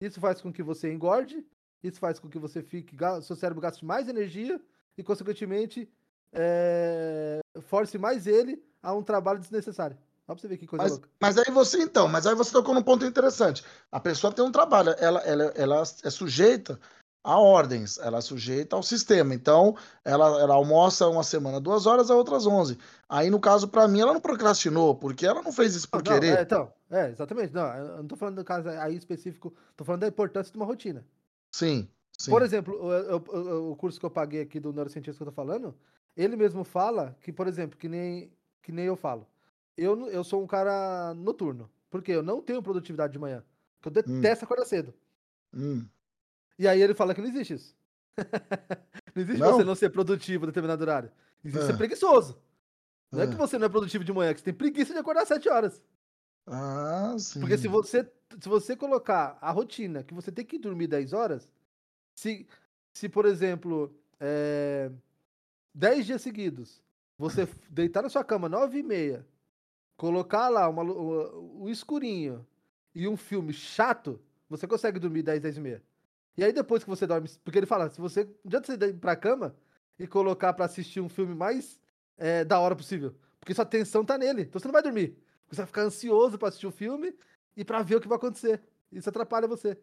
[0.00, 1.46] isso faz com que você engorde,
[1.82, 4.60] isso faz com que você fique, seu cérebro gaste mais energia
[4.96, 5.88] e, consequentemente,
[6.32, 9.96] é, force mais ele a um trabalho desnecessário.
[10.26, 11.08] Só pra você ver que coisa mas, louca.
[11.20, 13.64] Mas aí você, então, mas aí você tocou num ponto interessante.
[13.90, 16.78] A pessoa tem um trabalho, ela, ela, ela é sujeita
[17.22, 19.34] a ordens, ela é sujeita ao sistema.
[19.34, 22.78] Então, ela, ela almoça uma semana duas horas, a outras onze.
[23.08, 26.12] Aí, no caso, para mim, ela não procrastinou, porque ela não fez isso por não,
[26.12, 26.38] querer.
[26.38, 27.52] É, então, é, exatamente.
[27.52, 30.66] Não, eu não tô falando do caso aí específico, tô falando da importância de uma
[30.66, 31.04] rotina.
[31.50, 32.30] Sim, sim.
[32.30, 35.34] Por exemplo, o, o, o curso que eu paguei aqui do neurocientista que eu tô
[35.34, 35.74] falando,
[36.16, 38.32] ele mesmo fala que, por exemplo, que nem,
[38.62, 39.26] que nem eu falo.
[39.76, 41.70] Eu, eu sou um cara noturno.
[41.90, 43.42] Porque eu não tenho produtividade de manhã.
[43.80, 44.20] Porque eu hum.
[44.20, 44.46] detesto hum.
[44.46, 44.94] acordar cedo.
[45.52, 45.84] Hum.
[46.58, 47.76] E aí ele fala que não existe isso.
[49.14, 49.52] não existe não?
[49.52, 51.10] você não ser produtivo em determinado horário.
[51.44, 51.66] Existe é.
[51.66, 52.38] ser preguiçoso.
[53.10, 53.24] Não é.
[53.24, 53.26] é.
[53.26, 55.28] que você não é produtivo de manhã, é que você tem preguiça de acordar às
[55.28, 55.82] 7 horas.
[56.46, 57.40] Ah, sim.
[57.40, 61.52] Porque se você, se você colocar a rotina que você tem que dormir 10 horas,
[62.14, 62.46] se,
[62.92, 64.90] se por exemplo, é,
[65.74, 66.82] 10 dias seguidos,
[67.18, 69.26] você deitar na sua cama 9 e meia,
[69.96, 72.46] colocar lá uma, o, o escurinho
[72.94, 75.82] e um filme chato, você consegue dormir 10, 10 e meia.
[76.36, 78.94] E aí depois que você dorme, porque ele fala, se você, não adianta você ir
[78.94, 79.54] pra cama
[79.98, 81.80] e colocar para assistir um filme mais
[82.16, 85.16] é, da hora possível, porque sua atenção tá nele, então você não vai dormir.
[85.48, 87.12] Você vai ficar ansioso para assistir o filme
[87.56, 88.60] e para ver o que vai acontecer.
[88.92, 89.76] Isso atrapalha você.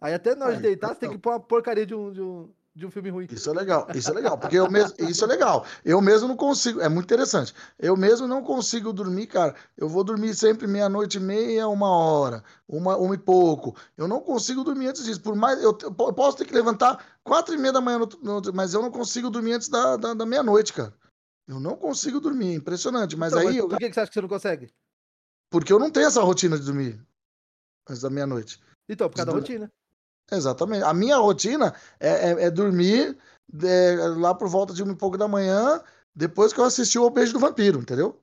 [0.00, 2.48] Aí até hora de deitar, você tem que pôr uma porcaria de um, de um,
[2.74, 3.26] de um filme ruim.
[3.30, 5.66] Isso é legal, isso é legal, porque eu mesmo, isso é legal.
[5.84, 7.52] Eu mesmo não consigo, é muito interessante.
[7.78, 9.56] Eu mesmo não consigo dormir, cara.
[9.76, 13.74] Eu vou dormir sempre meia-noite e meia, uma hora, uma, uma e pouco.
[13.96, 15.20] Eu não consigo dormir antes disso.
[15.20, 18.52] Por mais, eu, eu posso ter que levantar quatro e meia da manhã, no, no,
[18.54, 20.94] mas eu não consigo dormir antes da, da, da meia-noite, cara.
[21.48, 23.16] Eu não consigo dormir, impressionante.
[23.16, 23.56] Mas então, aí.
[23.56, 24.70] Mas por que, que você acha que você não consegue?
[25.50, 27.07] Porque eu não tenho essa rotina de dormir
[27.88, 28.60] antes da meia-noite.
[28.88, 29.72] Então, por causa da rotina.
[30.30, 30.84] Exatamente.
[30.84, 33.16] A minha rotina é, é, é dormir
[33.62, 35.82] é, lá por volta de um e pouco da manhã,
[36.14, 38.20] depois que eu assisti o Beijo do Vampiro, entendeu?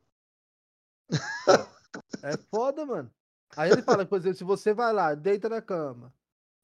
[2.21, 3.12] É foda, mano.
[3.56, 6.13] Aí ele fala, por exemplo, se você vai lá, deita na cama,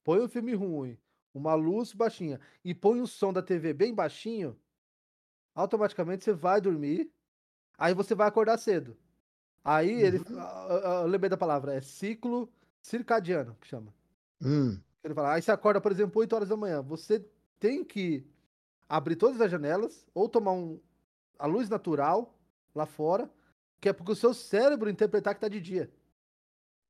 [0.04, 0.98] põe um filme ruim,
[1.34, 4.60] uma luz baixinha e põe o som da TV bem baixinho,
[5.56, 7.10] automaticamente você vai dormir,
[7.78, 8.98] aí você vai acordar cedo.
[9.64, 10.40] Aí ele, uhum.
[10.70, 13.94] eu, eu lembrei da palavra, é ciclo circadiano que chama.
[14.42, 14.80] Hum.
[15.04, 16.82] Ele fala, aí você acorda, por exemplo, 8 horas da manhã.
[16.82, 17.26] Você
[17.60, 18.26] tem que
[18.88, 20.80] abrir todas as janelas ou tomar um,
[21.40, 22.38] a luz natural
[22.74, 23.30] lá fora,
[23.80, 25.92] que é porque o seu cérebro interpretar que tá de dia.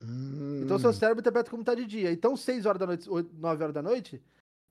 [0.03, 0.61] Hum.
[0.63, 2.11] Então o seu cérebro interpreta como tá de dia.
[2.11, 4.21] Então, 6 horas da noite, 8, 9 horas da noite,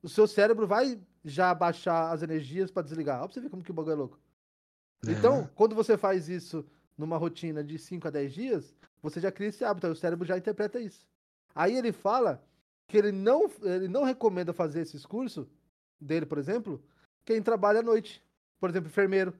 [0.02, 3.22] o seu cérebro vai já baixar as energias para desligar.
[3.22, 4.20] Ó, pra você ver como que o bagulho é louco.
[5.06, 5.12] É.
[5.12, 6.64] Então, quando você faz isso
[6.96, 10.36] numa rotina de 5 a 10 dias, você já cria esse hábito, o cérebro já
[10.36, 11.06] interpreta isso.
[11.54, 12.42] Aí ele fala
[12.86, 15.46] que ele não, ele não recomenda fazer esses cursos
[16.00, 16.82] dele, por exemplo,
[17.24, 18.22] quem trabalha à noite.
[18.58, 19.34] Por exemplo, enfermeiro,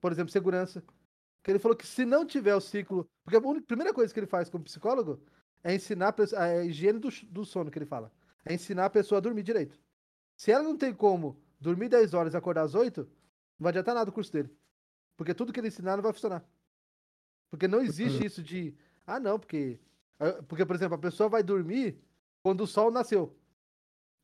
[0.00, 0.82] por exemplo, segurança.
[1.42, 3.08] Que ele falou que se não tiver o ciclo.
[3.24, 5.22] Porque a única, primeira coisa que ele faz como psicólogo
[5.62, 8.12] é ensinar a, a higiene do, do sono que ele fala.
[8.44, 9.78] É ensinar a pessoa a dormir direito.
[10.36, 13.08] Se ela não tem como dormir 10 horas e acordar às 8, não
[13.58, 14.50] vai adiantar nada o curso dele.
[15.16, 16.44] Porque tudo que ele ensinar não vai funcionar.
[17.50, 18.76] Porque não existe isso de.
[19.06, 19.80] Ah, não, porque.
[20.18, 21.98] Ah, porque, por exemplo, a pessoa vai dormir
[22.42, 23.36] quando o sol nasceu.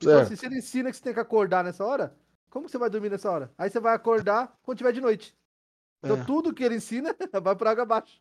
[0.02, 2.16] Então, assim, se ele ensina que você tem que acordar nessa hora,
[2.50, 3.52] como você vai dormir nessa hora?
[3.56, 5.36] Aí você vai acordar quando tiver de noite.
[6.02, 6.24] Então é.
[6.24, 8.20] tudo que ele ensina vai por água abaixo.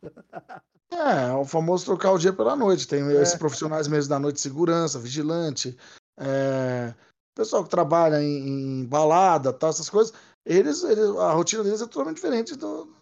[0.92, 2.88] É, é o famoso trocar o dia pela noite.
[2.88, 3.22] Tem é.
[3.22, 5.78] esses profissionais mesmo da noite de segurança, vigilante,
[6.18, 6.94] é,
[7.36, 8.48] pessoal que trabalha em,
[8.82, 10.14] em balada, tá, essas coisas.
[10.46, 12.94] Eles, eles, a rotina deles é totalmente diferente do,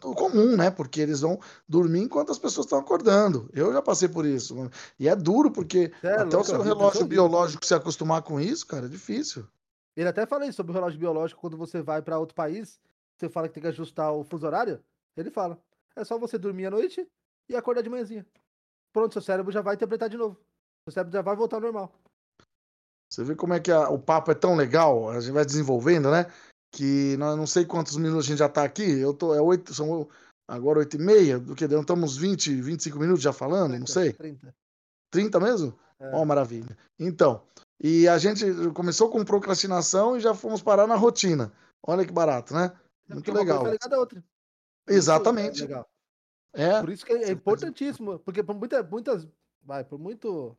[0.00, 0.70] comum, né?
[0.70, 3.48] Porque eles vão dormir enquanto as pessoas estão acordando.
[3.52, 4.56] Eu já passei por isso.
[4.56, 4.70] Mano.
[4.98, 8.66] E é duro, porque é, até louco, o seu relógio biológico se acostumar com isso,
[8.66, 9.46] cara, é difícil.
[9.96, 12.80] Ele até fala isso sobre o relógio biológico quando você vai para outro país,
[13.16, 14.80] você fala que tem que ajustar o fuso horário.
[15.16, 15.58] Ele fala:
[15.96, 17.06] é só você dormir à noite
[17.48, 18.24] e acordar de manhãzinha.
[18.92, 20.38] Pronto, seu cérebro já vai interpretar de novo.
[20.84, 21.92] Seu cérebro já vai voltar ao normal.
[23.10, 26.10] Você vê como é que a, o papo é tão legal, a gente vai desenvolvendo,
[26.10, 26.26] né?
[26.70, 28.82] Que não sei quantos minutos a gente já está aqui.
[28.82, 30.08] Eu tô, é oito, são
[30.46, 33.86] agora oito e meia, do que deu, estamos 20, 25 minutos já falando, 30, não
[33.86, 34.12] sei.
[34.12, 34.54] 30.
[35.10, 35.78] 30 mesmo?
[35.98, 36.10] É.
[36.14, 36.76] Ó, oh, maravilha.
[36.98, 37.42] Então,
[37.80, 41.52] e a gente começou com procrastinação e já fomos parar na rotina.
[41.82, 42.72] Olha que barato, né?
[43.08, 43.64] É Muito legal.
[43.96, 44.24] Outra.
[44.86, 45.62] Exatamente.
[45.62, 45.88] É legal.
[46.52, 46.80] É.
[46.80, 49.28] Por isso que é importantíssimo, porque por muita, muitas,
[49.62, 50.56] vai, por muito,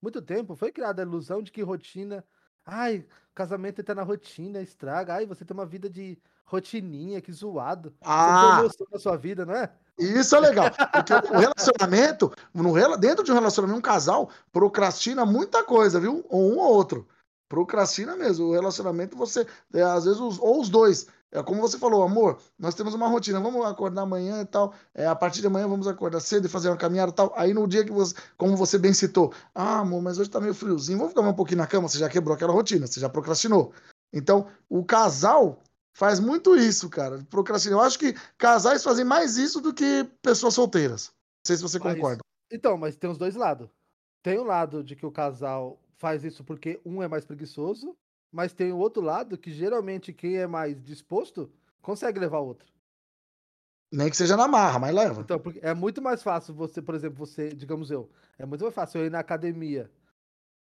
[0.00, 2.24] muito tempo foi criada a ilusão de que rotina
[2.66, 5.14] Ai, casamento tá na rotina, estraga.
[5.14, 7.94] Ai, você tem uma vida de rotininha, que zoado.
[8.02, 8.60] Ah!
[8.62, 9.70] Você tem na sua vida, não é?
[9.98, 10.70] Isso é legal.
[10.92, 16.24] Porque o relacionamento, no, dentro de um relacionamento, um casal procrastina muita coisa, viu?
[16.28, 17.06] Ou um ou outro.
[17.48, 18.46] Procrastina mesmo.
[18.46, 22.40] O relacionamento, você, é, às vezes, os, ou os dois É como você falou, amor,
[22.56, 24.72] nós temos uma rotina, vamos acordar amanhã e tal.
[24.94, 27.32] É, a partir de amanhã vamos acordar cedo e fazer uma caminhada e tal.
[27.36, 30.54] Aí no dia que você, como você bem citou, ah, amor, mas hoje tá meio
[30.54, 33.72] friozinho, vamos ficar um pouquinho na cama, você já quebrou aquela rotina, você já procrastinou.
[34.12, 35.60] Então, o casal
[35.92, 37.78] faz muito isso, cara, procrastinar.
[37.80, 41.08] Eu acho que casais fazem mais isso do que pessoas solteiras.
[41.08, 42.20] Não sei se você Mas- concorda.
[42.52, 43.68] Então, mas tem os dois lados.
[44.22, 47.96] Tem o lado de que o casal faz isso porque um é mais preguiçoso,
[48.34, 51.48] mas tem o outro lado que geralmente quem é mais disposto
[51.80, 52.66] consegue levar o outro.
[53.92, 55.20] Nem que seja na marra, mas leva.
[55.20, 59.00] Então, é muito mais fácil você, por exemplo, você, digamos eu, é muito mais fácil
[59.00, 59.88] eu ir na academia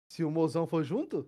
[0.07, 1.27] se o mozão for junto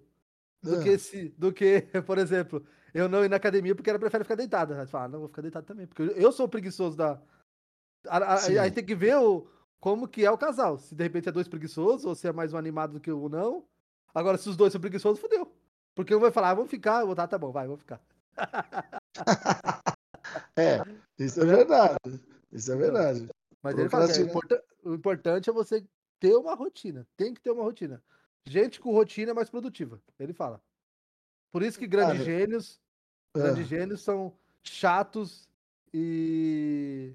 [0.62, 0.84] do É.
[0.84, 4.36] que se, do que, por exemplo, eu não ir na academia porque ela prefere ficar
[4.36, 4.80] deitada.
[4.80, 7.20] Aí você fala, ah, não, vou ficar deitado também, porque eu, sou preguiçoso da.
[8.62, 9.48] Aí tem que ver o,
[9.80, 10.78] como que é o casal.
[10.78, 13.28] Se de repente é dois preguiçosos ou se é mais um animado do que o
[13.30, 13.66] não.
[14.14, 15.52] Agora, se os dois são preguiçosos, fodeu.
[15.96, 18.02] Porque um vai falar, ah, vamos ficar, eu vou, tá, tá bom, vai, vamos ficar.
[20.58, 20.82] É,
[21.20, 21.98] isso é verdade.
[22.52, 23.30] Isso é verdade.
[23.62, 24.30] Mas ele fala que é Procrastinar.
[24.30, 25.86] importa- o importante é você
[26.20, 27.06] ter uma rotina.
[27.16, 28.02] Tem que ter uma rotina.
[28.46, 30.02] Gente com rotina é mais produtiva.
[30.20, 30.62] Ele fala.
[31.52, 32.80] Por isso que grandes Cara, gênios,
[33.36, 33.40] É.
[33.40, 35.48] grandes gênios são chatos
[35.94, 37.14] e,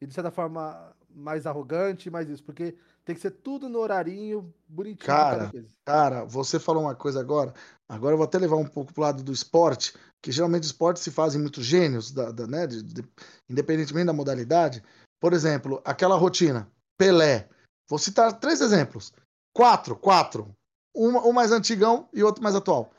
[0.00, 4.52] e de certa forma mais arrogante, mais isso, porque tem que ser tudo no horarinho
[4.68, 5.50] bonitinho Cara.
[5.84, 7.52] Cara, você falou uma coisa agora.
[7.90, 11.10] Agora eu vou até levar um pouco pro lado do esporte, que geralmente esporte se
[11.10, 13.08] fazem muitos gênios, da, da- né, de- de-
[13.48, 14.80] independentemente da modalidade.
[15.20, 17.48] Por exemplo, aquela rotina, Pelé.
[17.88, 19.12] Vou citar três exemplos.
[19.52, 20.54] Quatro, quatro.
[20.94, 22.92] Uma, um mais antigão e outro mais atual.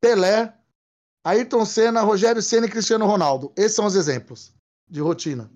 [0.00, 0.56] Pelé,
[1.26, 3.52] Ayrton Senna, Rogério Senna e Cristiano Ronaldo.
[3.56, 4.52] Esses são os exemplos
[4.88, 5.50] de rotina.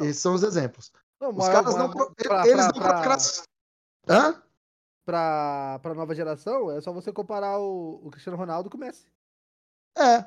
[0.00, 0.90] Esses são os exemplos.
[1.20, 1.90] Não, Os caras não.
[1.92, 3.16] pra- eles pra- não pra-.
[4.08, 4.42] Hã?
[5.04, 9.06] Pra, pra nova geração, é só você comparar o, o Cristiano Ronaldo com o Messi.
[9.96, 10.24] É.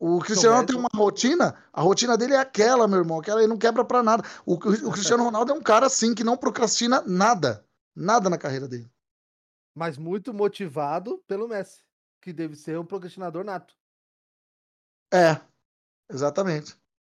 [0.00, 3.46] O Cristiano Ronaldo tem uma rotina, a rotina dele é aquela, meu irmão, aquela aí
[3.48, 4.22] não quebra pra nada.
[4.46, 4.58] O, o
[4.92, 7.66] Cristiano Ronaldo é um cara assim que não procrastina nada,
[7.96, 8.88] nada na carreira dele.
[9.74, 11.82] Mas muito motivado pelo Messi,
[12.20, 13.76] que deve ser um procrastinador nato.
[15.12, 15.40] É,
[16.10, 16.76] exatamente.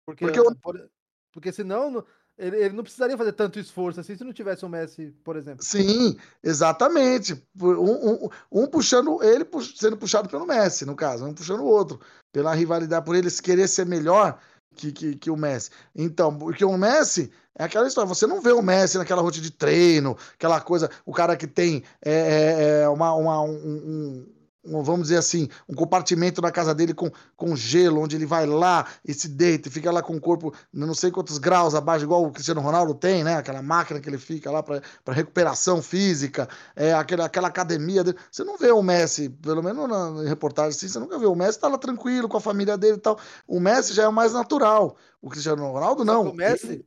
[0.06, 0.90] Porque, Porque eu- por-
[1.32, 2.06] porque senão não-
[2.38, 5.64] ele, ele não precisaria fazer tanto esforço assim se não tivesse o Messi, por exemplo.
[5.64, 7.42] Sim, exatamente.
[7.60, 11.66] Um, um- um puxando ele, pu- sendo puxado pelo Messi, no caso, um puxando o
[11.66, 12.00] outro,
[12.32, 14.38] pela rivalidade, por eles querer ser melhor
[14.74, 15.70] que, que, que o Messi.
[15.94, 19.50] Então, porque o Messi é aquela história, você não vê o Messi naquela rotina de
[19.50, 24.26] treino, aquela coisa, o cara que tem é, é, é, uma, uma- um, um- um,
[24.64, 28.86] vamos dizer assim, um compartimento na casa dele com, com gelo, onde ele vai lá
[29.04, 32.24] e se deita e fica lá com o corpo não sei quantos graus abaixo, igual
[32.24, 33.36] o Cristiano Ronaldo tem, né?
[33.36, 38.18] Aquela máquina que ele fica lá para recuperação física, é, aquela, aquela academia dele.
[38.30, 41.26] Você não vê o Messi, pelo menos na, reportagem assim, você nunca vê.
[41.26, 43.18] O Messi tá lá tranquilo com a família dele e tal.
[43.46, 44.96] O Messi já é o mais natural.
[45.20, 46.28] O Cristiano Ronaldo não.
[46.28, 46.84] O Messi,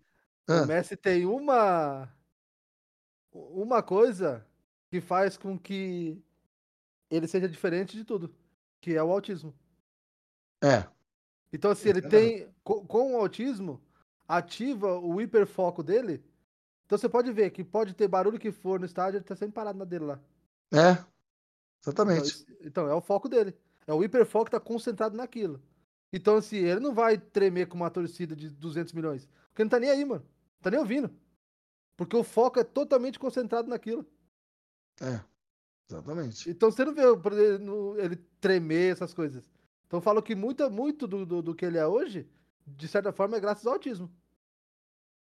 [0.47, 0.65] o.
[0.65, 2.09] Messi tem uma
[3.33, 4.45] uma coisa
[4.89, 6.21] que faz com que
[7.11, 8.33] ele seja diferente de tudo,
[8.79, 9.53] que é o autismo.
[10.63, 10.87] É,
[11.53, 12.47] Então, assim, ele tem.
[12.63, 13.81] Co- Com o autismo,
[14.27, 16.23] ativa o hiperfoco dele.
[16.85, 19.53] Então você pode ver que pode ter barulho que for no estádio, ele tá sempre
[19.53, 20.19] parado na dele lá.
[20.73, 21.05] é, Então,
[21.87, 22.25] exatamente.
[22.27, 23.55] isso- então, é o foco dele.
[23.87, 25.61] É o hiperfoco que tá concentrado naquilo.
[26.13, 29.27] Então, assim, ele não vai tremer com uma torcida de 200 milhões.
[29.49, 30.21] Porque não tá nem aí, mano.
[30.23, 31.09] Não tá nem ouvindo.
[31.97, 34.05] Porque o foco é totalmente concentrado naquilo.
[35.01, 35.21] É,
[35.89, 36.49] exatamente.
[36.49, 37.03] Então você não vê
[38.03, 39.49] ele, tremer, essas coisas.
[39.87, 42.29] Então eu falo que muita, muito do, do, do que ele é hoje,
[42.65, 44.11] de certa forma, é graças ao autismo.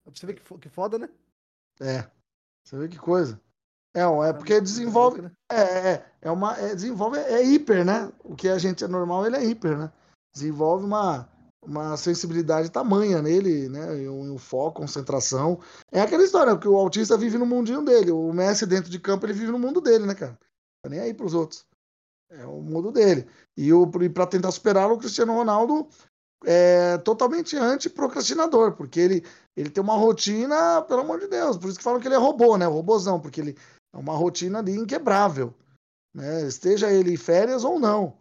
[0.06, 1.10] Você ver que, que foda, né?
[1.80, 2.10] É,
[2.64, 3.40] você vê que coisa.
[3.94, 5.22] É, é porque desenvolve.
[5.22, 5.32] Né?
[5.50, 6.58] É, é, é uma.
[6.58, 8.12] É, desenvolve, é hiper, né?
[8.24, 9.92] O que a gente é normal, ele é hiper, né?
[10.34, 11.30] Desenvolve uma,
[11.64, 13.92] uma sensibilidade tamanha nele, né?
[14.10, 15.60] Um, um foco, concentração.
[15.92, 18.12] É aquela história, porque o autista vive no mundinho dele.
[18.12, 20.38] O Messi dentro de campo, ele vive no mundo dele, né, cara?
[20.84, 21.66] Tá nem aí pros outros.
[22.32, 23.28] É o mundo dele.
[23.56, 25.88] E, o, e tentar superá-lo, o Cristiano Ronaldo
[26.46, 31.58] é totalmente anti-procrastinador, porque ele, ele tem uma rotina, pelo amor de Deus.
[31.58, 32.68] Por isso que falam que ele é robô, né?
[32.68, 33.58] O robôzão, porque ele
[33.94, 35.54] é uma rotina ali inquebrável.
[36.14, 36.48] Né?
[36.48, 38.21] Esteja ele em férias ou não.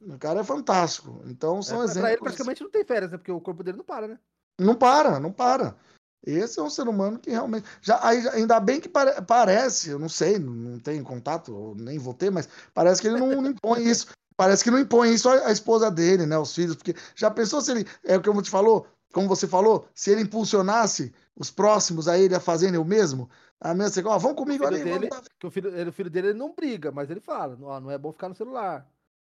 [0.00, 1.22] O cara é fantástico.
[1.26, 2.20] Então são É, pra- pra ele exemplos.
[2.22, 3.18] praticamente não tem férias, né?
[3.18, 4.18] Porque o corpo dele não para, né?
[4.58, 5.76] Não para, não para.
[6.24, 7.66] Esse é um ser humano que realmente.
[7.80, 12.12] Já, aí, ainda bem que pare- parece, eu não sei, não, tenho contato, nem vou
[12.14, 14.08] ter, mas parece que ele não, não impõe isso.
[14.36, 16.36] Parece que não impõe isso à, esposa dele, né?
[16.36, 17.86] Os filhos, porque já pensou se ele.
[18.04, 22.18] É o que eu te falou, como você falou, se ele impulsionasse os próximos a
[22.18, 23.30] ele a fazerem o mesmo,
[23.60, 26.10] a mesma coisa, ó, vamos comigo ali, dele- vamos Porque o filho, ele, o filho
[26.10, 28.86] dele ele não briga, mas ele fala, ó, não é bom ficar no celular.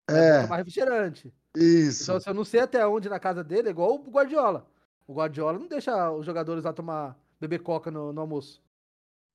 [0.08, 0.42] É.
[0.42, 1.32] Tomar refrigerante.
[1.56, 2.04] Isso.
[2.04, 4.66] Então, se eu não sei até onde na casa dele, é igual o Guardiola.
[5.06, 8.62] O Guardiola não deixa os jogadores lá tomar, beber coca no, no almoço.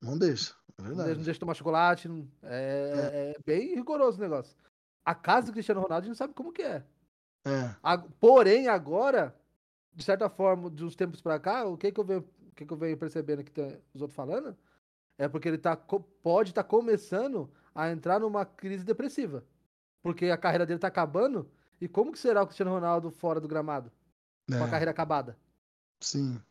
[0.01, 1.05] Não deixa, é Não verdade.
[1.07, 2.07] deixa, não deixa tomar chocolate.
[2.07, 4.55] não- É, é bem rigoroso o negócio.
[5.03, 6.83] A casa do Cristiano Ronaldo a gente não sabe como que é.
[7.45, 7.75] É.
[7.81, 9.35] A- porém, agora,
[9.93, 12.71] de certa forma, de uns tempos pra cá, o que que eu venho, que que
[12.73, 14.55] eu venho percebendo que tem os outros falando
[15.17, 19.43] é porque ele tá, pode estar começando a entrar numa crise depressiva.
[20.01, 21.51] Porque a carreira dele tá acabando.
[21.79, 23.91] E como que será o Cristiano Ronaldo fora do gramado?
[24.55, 25.37] Com a É, carreira acabada?
[26.01, 26.41] sim.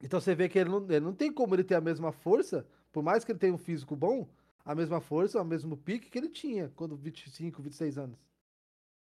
[0.00, 2.66] Então você vê que ele não, ele não tem como ele ter a mesma força,
[2.90, 4.28] por mais que ele tenha um físico bom,
[4.64, 8.18] a mesma força, o mesmo pique que ele tinha quando 25, 26 anos.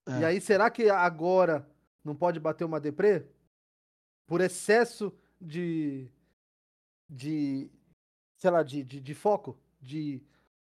[0.07, 0.13] É.
[0.15, 1.69] E aí, será que agora
[2.05, 3.27] não pode bater uma deprê?
[4.27, 6.11] Por excesso de.
[7.09, 7.71] de.
[8.37, 10.23] sei lá, de, de, de foco, de,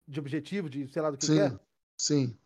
[0.08, 1.60] de objetivo, de sei lá do que, Sim, é?
[1.96, 2.38] sim.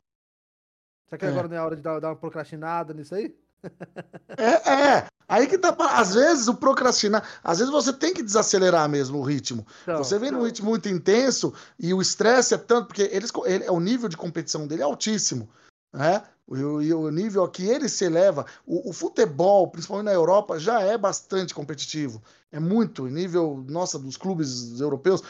[1.08, 1.28] Será que É.
[1.28, 3.34] agora não é hora de dar, dar uma procrastinada nisso aí?
[4.38, 5.06] É, é.
[5.26, 5.74] Aí que tá.
[5.90, 7.22] Às vezes o procrastinar.
[7.42, 9.66] Às vezes você tem que desacelerar mesmo o ritmo.
[9.82, 13.68] Então, Você vem num ritmo muito intenso e o estresse é tanto, porque eles, ele,
[13.68, 15.48] o nível de competição dele é altíssimo.
[15.92, 16.22] Né?
[16.48, 16.56] O-
[17.04, 20.96] o nível a que ele se eleva, o, o futebol, principalmente na Europa, já é
[20.96, 22.22] bastante competitivo.
[22.50, 25.22] É muito, nível, nossa, dos clubes europeus.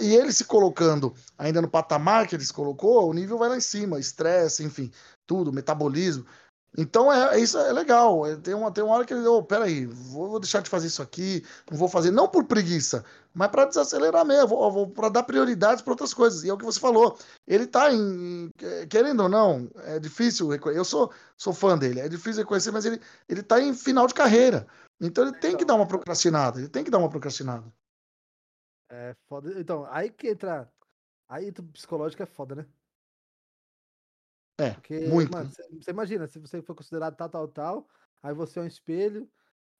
[0.00, 3.56] E ele se colocando ainda no patamar que ele se colocou, o nível vai lá
[3.56, 4.90] em cima, estresse, enfim,
[5.26, 6.24] tudo, metabolismo.
[6.76, 8.24] Então é, isso é legal.
[8.26, 10.86] É, Tem uma, tem uma hora que ele, oh, peraí, vou, vou deixar de fazer
[10.86, 13.04] isso aqui, não vou fazer, não por preguiça,
[13.34, 16.44] mas para desacelerar mesmo, vou, vou para dar prioridades para outras coisas.
[16.44, 17.18] E é o que você falou.
[17.46, 18.50] Ele tá em.
[18.88, 20.80] Querendo ou não, é difícil reconhecer.
[20.80, 24.14] Eu sou, sou fã dele, é difícil reconhecer, mas ele, ele tá em final de
[24.14, 24.66] carreira.
[25.00, 27.72] Então ele tem que dar uma procrastinada, ele tem que dar uma procrastinada.
[28.90, 29.58] É foda.
[29.58, 30.70] Então, aí que entra.
[31.28, 32.66] Aí psicológico é foda, né?
[34.60, 35.32] É, Porque, muito.
[35.32, 37.88] mano, você imagina, se você for considerado tal, tal, tal,
[38.22, 39.28] aí você é um espelho,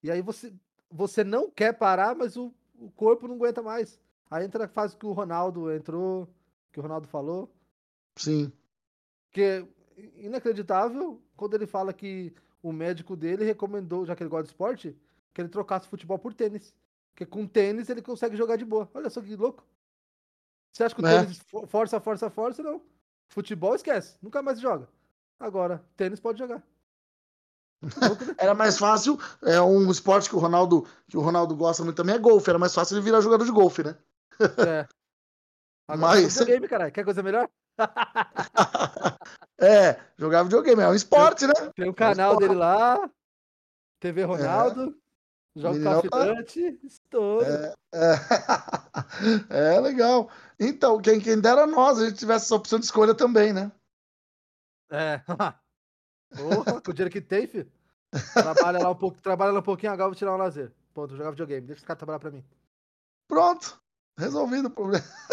[0.02, 0.52] e aí você,
[0.90, 4.00] você não quer parar, mas o, o corpo não aguenta mais.
[4.30, 6.28] Aí entra a fase que o Ronaldo entrou,
[6.72, 7.52] que o Ronaldo falou,
[8.16, 8.52] Sim.
[9.30, 9.66] que é
[10.16, 14.96] inacreditável quando ele fala que o médico dele recomendou, já que ele gosta de esporte,
[15.34, 16.74] que ele trocasse futebol por tênis.
[17.12, 18.88] Porque com tênis ele consegue jogar de boa.
[18.94, 19.66] Olha só que louco.
[20.72, 21.20] Você acha que o É.
[21.20, 22.62] tênis fo- força, força, força?
[22.62, 22.80] Não.
[23.30, 24.88] Futebol esquece, nunca mais joga.
[25.38, 26.62] Agora, tênis pode jogar.
[28.36, 32.16] Era mais fácil, é um esporte que o Ronaldo, que o Ronaldo gosta muito também
[32.16, 32.50] é golfe.
[32.50, 33.96] Era mais fácil ele virar jogador de golfe, né?
[34.66, 34.86] É.
[35.88, 36.32] Agora Mas- Mas...
[36.34, 36.92] videogame, caralho.
[36.92, 37.48] Quer coisa melhor?
[39.58, 41.54] é, jogar videogame, é um esporte, né?
[41.74, 43.08] Tem um canal dele lá,
[43.98, 44.94] TV Ronaldo,
[45.56, 46.44] joga of tá-
[46.84, 47.44] estouro.
[47.44, 47.74] É,
[49.50, 49.74] é.
[49.76, 50.30] É, legal.
[50.58, 53.72] Então, quem, quem dera nós, a gente tivesse essa opção de escolha também, né?
[54.90, 55.22] É.
[56.36, 57.70] Porra, com o dinheiro que tem, filho.
[58.32, 60.72] Trabalha lá um pouco, trabalha lá um pouquinho, agora vou tirar um lazer.
[60.92, 61.66] Ponto, vou jogar videogame.
[61.66, 62.44] Deixa os caras trabalhar pra mim.
[63.28, 63.80] Pronto,
[64.18, 65.04] resolvido o problema.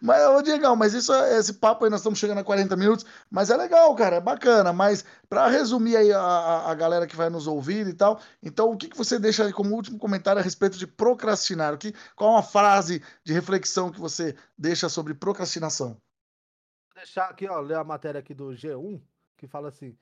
[0.00, 3.04] Mas, ô Diegão, mas isso, é- esse papo aí, nós estamos chegando a 40 minutos,
[3.30, 4.72] mas é legal, cara, é bacana.
[4.72, 8.76] Mas para resumir aí a, a, galera que vai nos ouvir e tal, então o
[8.76, 11.74] que, que você deixa aí como último comentário a respeito de procrastinar?
[11.74, 15.88] O que, qual uma frase de reflexão que você deixa sobre procrastinação?
[15.88, 19.00] Vou deixar aqui, ó, ler a matéria aqui do G1,
[19.36, 19.96] que fala assim: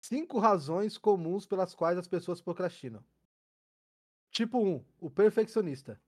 [0.00, 3.02] cinco razões comuns pelas quais as pessoas procrastinam.
[4.30, 6.00] Tipo 1, o perfeccionista.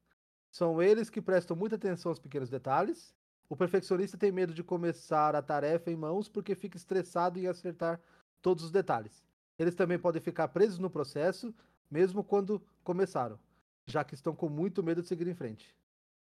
[0.50, 3.14] São eles que prestam muita atenção aos pequenos detalhes.
[3.50, 8.00] O perfeccionista tem medo de começar a tarefa em mãos porque fica estressado em acertar
[8.40, 9.24] todos os detalhes.
[9.58, 11.52] Eles também podem ficar presos no processo,
[11.90, 13.40] mesmo quando começaram,
[13.88, 15.76] já que estão com muito medo de seguir em frente.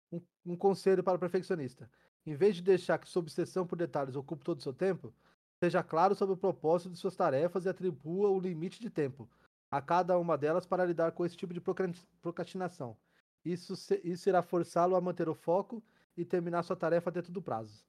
[0.09, 1.91] Um, um conselho para o perfeccionista:
[2.25, 5.13] em vez de deixar que sua obsessão por detalhes ocupe todo o seu tempo,
[5.61, 9.29] seja claro sobre o propósito de suas tarefas e atribua o limite de tempo
[9.69, 11.91] a cada uma delas para lidar com esse tipo de procra-
[12.21, 12.95] procrastinação.
[13.43, 15.83] Isso, isso irá forçá-lo a manter o foco
[16.17, 17.85] e terminar sua tarefa dentro do prazo.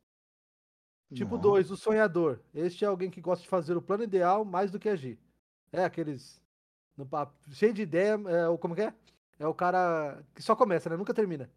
[1.12, 1.43] Tipo Nossa.
[1.43, 2.41] 2, o sonhador.
[2.55, 5.18] Este é alguém que gosta de fazer o plano ideal mais do que agir.
[5.70, 6.41] É aqueles.
[6.97, 8.18] no papo, cheio de ideia.
[8.29, 8.95] É, o, como que é?
[9.39, 10.97] É o cara que só começa, né?
[10.97, 11.51] Nunca termina.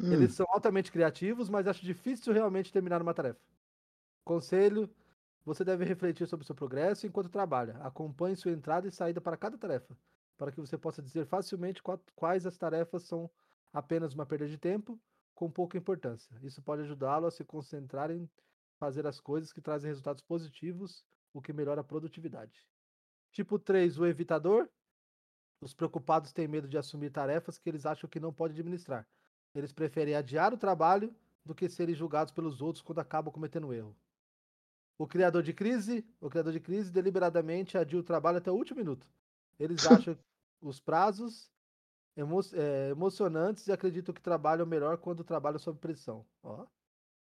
[0.00, 3.40] Hum, Eles são altamente criativos, mas acho difícil realmente terminar uma tarefa.
[4.24, 4.88] Conselho:
[5.44, 7.76] você deve refletir sobre o seu progresso enquanto trabalha.
[7.78, 9.96] Acompanhe sua entrada e saída para cada tarefa,
[10.36, 13.30] para que você possa dizer facilmente qua- quais as tarefas são
[13.72, 15.00] apenas uma perda de tempo
[15.40, 16.36] com pouca importância.
[16.42, 18.28] Isso pode ajudá-lo a se concentrar em
[18.78, 22.68] fazer as coisas que trazem resultados positivos, o que melhora a produtividade.
[23.32, 24.68] Tipo 3, o evitador.
[25.58, 29.08] Os preocupados têm medo de assumir tarefas que eles acham que não podem administrar.
[29.54, 33.96] Eles preferem adiar o trabalho do que serem julgados pelos outros quando acabam cometendo erro.
[34.98, 38.80] O criador de crise, o criador de crise deliberadamente adia o trabalho até o último
[38.80, 39.10] minuto.
[39.58, 40.18] Eles acham
[40.60, 41.50] os prazos
[42.16, 46.24] emo é, emocionantes e acreditam que trabalham melhor quando trabalham sob pressão.
[46.42, 46.66] Ó.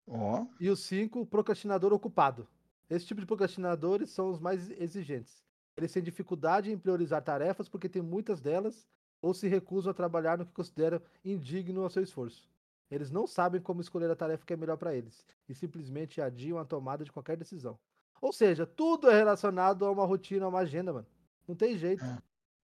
[0.06, 0.46] Ó.
[0.60, 2.46] E o 5, procrastinador ocupado.
[2.88, 5.42] Esse tipo de procrastinadores são os mais exigentes.
[5.76, 8.88] Eles têm dificuldade em priorizar tarefas porque tem muitas delas
[9.20, 12.48] ou se recusam a trabalhar no que consideram indigno ao seu esforço.
[12.90, 16.58] Eles não sabem como escolher a tarefa que é melhor para eles e simplesmente adiam
[16.58, 17.78] a tomada de qualquer decisão.
[18.20, 21.06] Ou seja, tudo é relacionado a uma rotina, a uma agenda, mano.
[21.46, 22.04] Não tem jeito.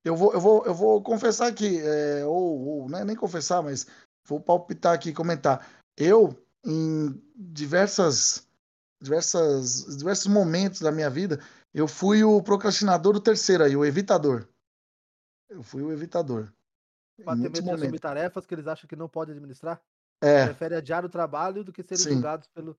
[0.04, 3.86] Eu vou, eu vou, eu vou confessar aqui, é, ou, ou né, nem confessar, mas
[4.26, 5.66] vou palpitar aqui, comentar.
[5.96, 8.46] Eu, em diversas,
[9.00, 11.40] diversas, diversos momentos da minha vida,
[11.72, 14.46] eu fui o procrastinador do terceiro aí, o evitador.
[15.48, 16.52] Eu fui o evitador.
[17.22, 19.80] Pra ter medo de assumir tarefas que eles acham que não podem administrar?
[20.20, 20.46] É.
[20.46, 22.14] Prefere adiar o trabalho do que serem Sim.
[22.14, 22.76] julgados pelo.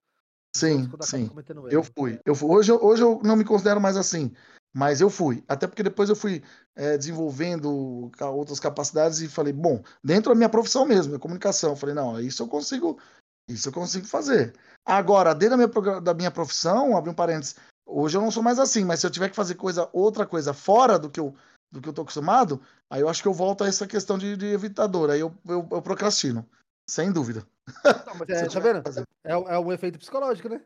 [0.55, 1.30] Sim, sim.
[1.69, 2.19] Eu fui.
[2.26, 2.49] Eu fui.
[2.49, 4.32] Hoje, hoje eu não me considero mais assim,
[4.74, 5.43] mas eu fui.
[5.47, 6.43] Até porque depois eu fui
[6.76, 11.93] é, desenvolvendo outras capacidades e falei, bom, dentro da minha profissão mesmo, comunicação, eu falei,
[11.93, 12.99] não, isso eu consigo,
[13.47, 14.53] isso eu consigo fazer.
[14.84, 17.55] Agora, dentro da minha, da minha profissão, abrir um parênteses,
[17.86, 20.53] hoje eu não sou mais assim, mas se eu tiver que fazer coisa, outra coisa
[20.53, 21.36] fora do que eu
[21.71, 24.38] do que eu tô acostumado, aí eu acho que eu volto a essa questão de,
[24.38, 26.47] de evitador, aí eu, eu, eu procrastino.
[26.88, 27.47] Sem dúvida.
[28.05, 28.84] Não, mas é, tá vendo?
[29.24, 30.61] É, é um efeito psicológico, né?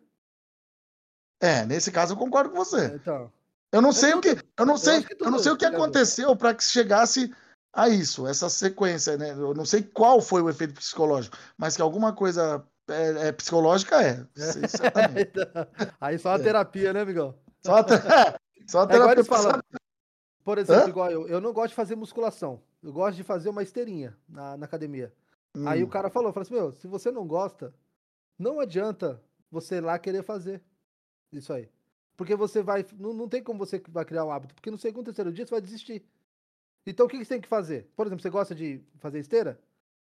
[1.39, 2.88] É, nesse caso eu concordo com você.
[2.88, 3.32] É, então.
[3.72, 6.53] Eu não sei o que, eu não sei, eu não sei o que aconteceu para
[6.53, 7.34] que chegasse
[7.74, 9.32] a isso, essa sequência, né?
[9.32, 14.01] Eu não sei qual foi o efeito psicológico, mas que alguma coisa é, é psicológica
[14.01, 14.26] é.
[15.22, 15.68] então,
[15.99, 17.36] aí só a terapia, né, amigão?
[17.63, 17.84] Só a,
[18.68, 19.24] só a é terapia.
[19.24, 19.78] É
[20.43, 20.89] Por exemplo, Hã?
[20.89, 22.61] igual eu, eu não gosto de fazer musculação.
[22.82, 25.13] Eu gosto de fazer uma esteirinha na, na academia.
[25.55, 25.68] Hum.
[25.68, 27.74] Aí o cara falou, falou assim, meu, se você não gosta,
[28.39, 30.61] não adianta você lá querer fazer
[31.32, 31.70] isso aí.
[32.18, 32.86] Porque você vai.
[32.99, 34.55] Não, não tem como você vai criar um hábito.
[34.55, 36.03] Porque no segundo, terceiro dia você vai desistir.
[36.86, 37.88] Então o que, você tem que fazer?
[37.95, 39.59] Por exemplo, você gosta de fazer esteira?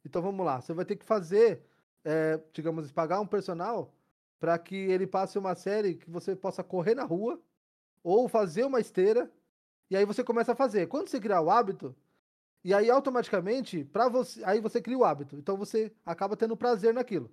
[0.04, 0.60] Então vamos lá.
[0.60, 1.62] Você vai ter que fazer,
[2.04, 3.92] é, digamos, pagar um personal
[4.38, 7.40] para que ele passe uma série que você possa correr na rua
[8.02, 9.30] ou fazer uma esteira.
[9.90, 10.86] E aí você começa a fazer.
[10.86, 11.96] Quando você criar o hábito,
[12.62, 15.36] e aí automaticamente, para você, aí você cria o hábito.
[15.36, 17.30] Então você acaba tendo prazer naquilo.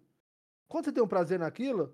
[0.68, 1.93] Quando você tem um prazer naquilo,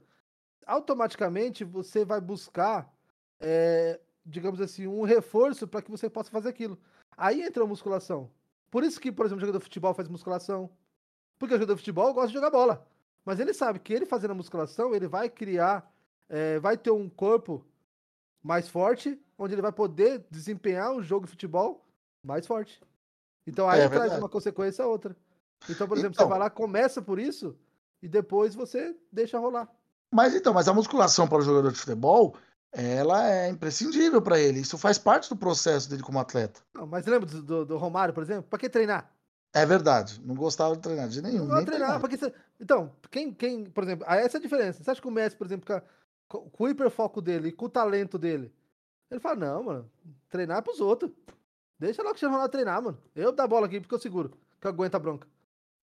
[0.65, 2.93] automaticamente você vai buscar,
[3.39, 6.77] é, digamos assim, um reforço para que você possa fazer aquilo.
[7.17, 8.29] Aí entra a musculação.
[8.69, 10.69] Por isso que, por exemplo, o jogador de futebol faz musculação.
[11.37, 12.87] Porque o jogador de futebol gosta de jogar bola.
[13.25, 15.91] Mas ele sabe que ele fazendo a musculação, ele vai criar,
[16.29, 17.65] é, vai ter um corpo
[18.41, 21.85] mais forte, onde ele vai poder desempenhar um jogo de futebol
[22.23, 22.81] mais forte.
[23.45, 25.15] Então aí é, traz uma consequência a outra.
[25.69, 27.55] Então, por exemplo, então, você vai lá, começa por isso
[28.01, 29.69] e depois você deixa rolar.
[30.11, 32.35] Mas então, mas a musculação para o jogador de futebol,
[32.71, 34.59] ela é imprescindível para ele.
[34.59, 36.61] Isso faz parte do processo dele como atleta.
[36.73, 38.43] Não, mas lembra do, do, Romário, por exemplo?
[38.43, 39.09] Para que treinar?
[39.53, 40.21] É verdade.
[40.23, 41.45] Não gostava de treinar de nenhum.
[41.45, 42.33] Não treinar, porque você...
[42.59, 44.83] Então, quem, quem, por exemplo, essa é a diferença.
[44.83, 45.81] Você acha que o Messi, por exemplo,
[46.27, 48.53] com, com o hiperfoco dele e com o talento dele,
[49.09, 49.91] ele fala, não, mano,
[50.29, 51.11] treinar é pros outros.
[51.77, 52.97] Deixa lá o Cristiano Ronaldo treinar, mano.
[53.13, 55.27] Eu dar a bola aqui porque eu seguro, que eu aguento a bronca.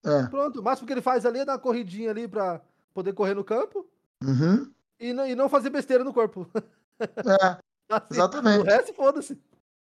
[0.03, 0.23] É.
[0.27, 2.61] Pronto, o máximo que ele faz ali é dar uma corridinha ali pra
[2.93, 3.85] poder correr no campo.
[4.23, 4.71] Uhum.
[4.99, 6.49] E, não, e não fazer besteira no corpo.
[6.99, 7.57] É,
[7.89, 8.59] assim, exatamente.
[8.59, 9.39] O resto, foda-se.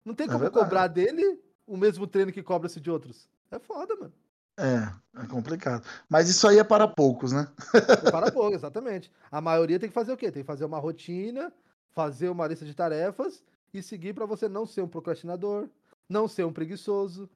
[0.05, 3.29] Não tem é como é cobrar dele o mesmo treino que cobra-se de outros.
[3.51, 4.13] É foda, mano.
[4.59, 5.87] É, é complicado.
[6.09, 7.49] Mas isso aí é para poucos, né?
[7.75, 9.11] É para poucos, exatamente.
[9.31, 10.31] A maioria tem que fazer o quê?
[10.31, 11.53] Tem que fazer uma rotina,
[11.91, 15.69] fazer uma lista de tarefas e seguir para você não ser um procrastinador,
[16.09, 17.29] não ser um preguiçoso.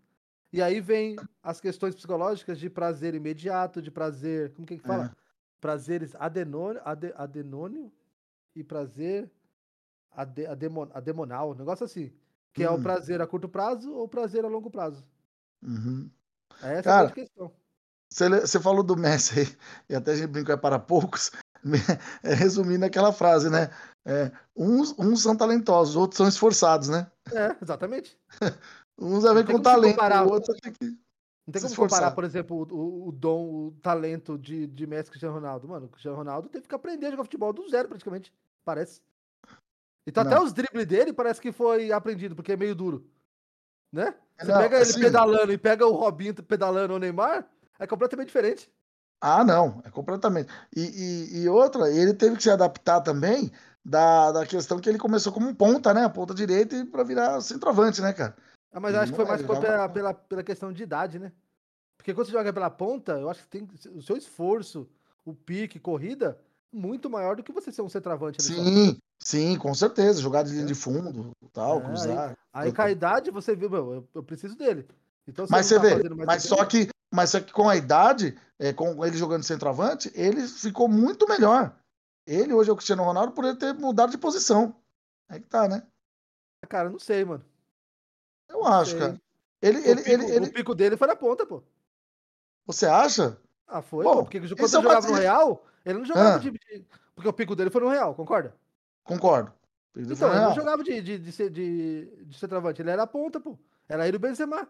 [0.52, 4.52] E aí vem as questões psicológicas de prazer imediato, de prazer.
[4.54, 5.06] Como que, é que fala?
[5.06, 5.25] É
[5.60, 7.92] prazeres adenônio, ade, adenônio
[8.54, 9.30] e prazer
[10.12, 12.12] ade, ademon, ademonal, um negócio assim.
[12.52, 12.82] Que é o hum.
[12.82, 15.04] prazer a curto prazo ou o prazer a longo prazo.
[15.62, 16.10] Uhum.
[16.62, 17.52] Essa Cara, é a questão.
[18.10, 19.46] Você falou do Messi aí,
[19.90, 21.32] e até a gente brincou é para poucos,
[22.22, 23.70] é, resumindo aquela frase, né?
[24.06, 27.10] É, uns, uns são talentosos, outros são esforçados, né?
[27.32, 28.18] É, exatamente.
[28.98, 30.54] uns vêm com talento, o outro
[31.46, 35.10] não tem como comparar, por exemplo, o, o, dom, o talento de, de Messi e
[35.10, 35.68] Cristiano Ronaldo.
[35.68, 38.32] Mano, o Cristiano Ronaldo teve que aprender a jogar futebol do zero, praticamente.
[38.64, 39.00] Parece.
[40.04, 40.32] Então não.
[40.32, 43.08] até os dribles dele parece que foi aprendido, porque é meio duro.
[43.92, 44.12] Né?
[44.38, 45.00] Você não, pega ele assim...
[45.00, 48.68] pedalando e pega o Robinho pedalando o Neymar, é completamente diferente.
[49.20, 50.52] Ah, não, é completamente.
[50.74, 53.50] E, e, e, outra, ele teve que se adaptar também
[53.84, 56.04] da, da questão que ele começou como ponta, né?
[56.04, 58.36] A ponta direita para virar centroavante, né, cara?
[58.72, 61.32] Ah, mas eu acho que foi mais pela, pela, pela questão de idade, né?
[61.96, 64.88] Porque quando você joga pela ponta, eu acho que tem o seu esforço,
[65.24, 66.38] o pique, corrida,
[66.72, 68.42] muito maior do que você ser um centroavante.
[68.42, 70.20] Sim, Sim, com certeza.
[70.20, 72.38] Jogar de linha de fundo, tal, É, cruzar.
[72.52, 74.86] Aí com a idade você viu, meu, eu, eu preciso dele.
[75.26, 78.72] Então, Mas você tá vê, mas só que, mas só que com a idade, é,
[78.72, 81.76] com ele jogando centroavante, ele ficou muito melhor.
[82.24, 84.76] Ele hoje é o Cristiano Ronaldo por ele ter mudado de posição.
[85.28, 85.82] Aí que tá, né?
[86.68, 87.44] Cara, não sei, mano.
[88.48, 89.00] Eu acho, sei.
[89.00, 89.20] cara.
[89.62, 91.62] Ele, O ele, pico, ele, o ele, pico dele foi na ponta, pô.
[92.66, 93.38] você acha?
[93.66, 94.22] Ah, foi, Bom, pô.
[94.24, 96.38] Porque quando ele é jogava no Real, ele não jogava Ah.
[96.38, 98.54] de, de- Porque o pico dele foi no Real, concorda?
[99.02, 99.52] Concordo.
[99.94, 103.02] Ele Então, ele não "Não, jogava de, de, de, ser- de, de centroavante, ele era
[103.02, 103.58] a ponta, pô.
[103.88, 104.68] Era ele o Benzema.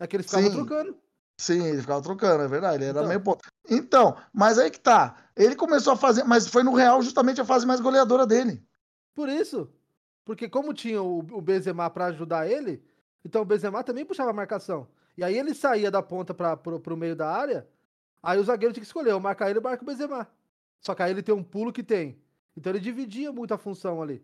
[0.00, 0.54] É que eles ficavam Sim.
[0.56, 0.96] trocando.
[1.38, 2.76] Sim, ele ficava trocando, é verdade.
[2.76, 3.08] Ele era Então.
[3.08, 3.46] meio ponto.
[3.68, 5.16] Então, mas aí que tá.
[5.36, 8.64] Ele começou a fazer, mas foi no Real justamente a fase mais goleadora dele.
[9.14, 9.68] Por isso.
[10.24, 12.82] Porque como tinha o, o Benzema pra ajudar ele,
[13.24, 14.86] então o Benzema também puxava a marcação.
[15.16, 17.66] E aí ele saía da ponta pra, pro, pro meio da área,
[18.22, 20.26] aí o zagueiro tinha que escolher, ou marcar ele ou marcar o Benzema.
[20.80, 22.18] Só que aí ele tem um pulo que tem.
[22.56, 24.22] Então ele dividia muito a função ali.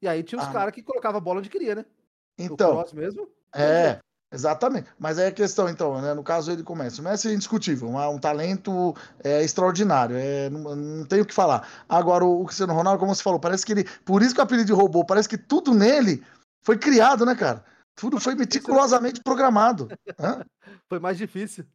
[0.00, 0.52] E aí tinha os Ah.
[0.52, 1.84] caras que colocavam a bola onde queria, né?
[2.38, 3.28] o Então, mesmo.
[3.54, 3.98] é,
[4.32, 4.88] exatamente.
[4.98, 6.14] Mas aí a questão, então, né?
[6.14, 7.00] No caso ele começa.
[7.00, 10.16] O Messi é indiscutível, um, um talento é, extraordinário.
[10.16, 11.68] É, não, não tenho o que falar.
[11.88, 13.84] Agora, o, o Cristiano Ronaldo, como você falou, parece que ele.
[14.04, 16.24] Por isso que o apelido de robô, parece que tudo nele
[16.62, 17.64] foi criado, né, cara?
[17.94, 19.88] Tudo foi meticulosamente programado.
[20.18, 20.44] Hã?
[20.88, 21.66] Foi mais difícil.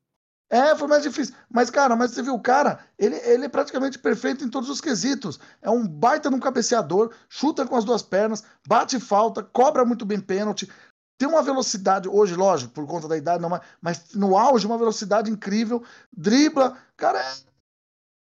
[0.50, 1.36] É, foi mais difícil.
[1.50, 4.80] Mas, cara, mas você viu o cara, ele, ele é praticamente perfeito em todos os
[4.80, 5.38] quesitos.
[5.62, 10.22] É um baita num cabeceador, chuta com as duas pernas, bate falta, cobra muito bem
[10.22, 10.72] pênalti.
[11.18, 14.78] Tem uma velocidade, hoje, lógico, por conta da idade, não, mas, mas no auge, uma
[14.78, 15.84] velocidade incrível,
[16.16, 16.78] dribla.
[16.96, 17.34] Cara, é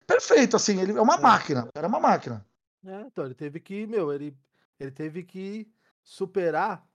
[0.06, 0.80] perfeito, assim.
[0.80, 1.20] Ele é uma É.
[1.20, 1.64] máquina.
[1.66, 2.46] O cara é uma máquina.
[2.86, 4.34] É, então ele teve que, meu, ele,
[4.80, 5.70] ele teve que
[6.02, 6.87] superar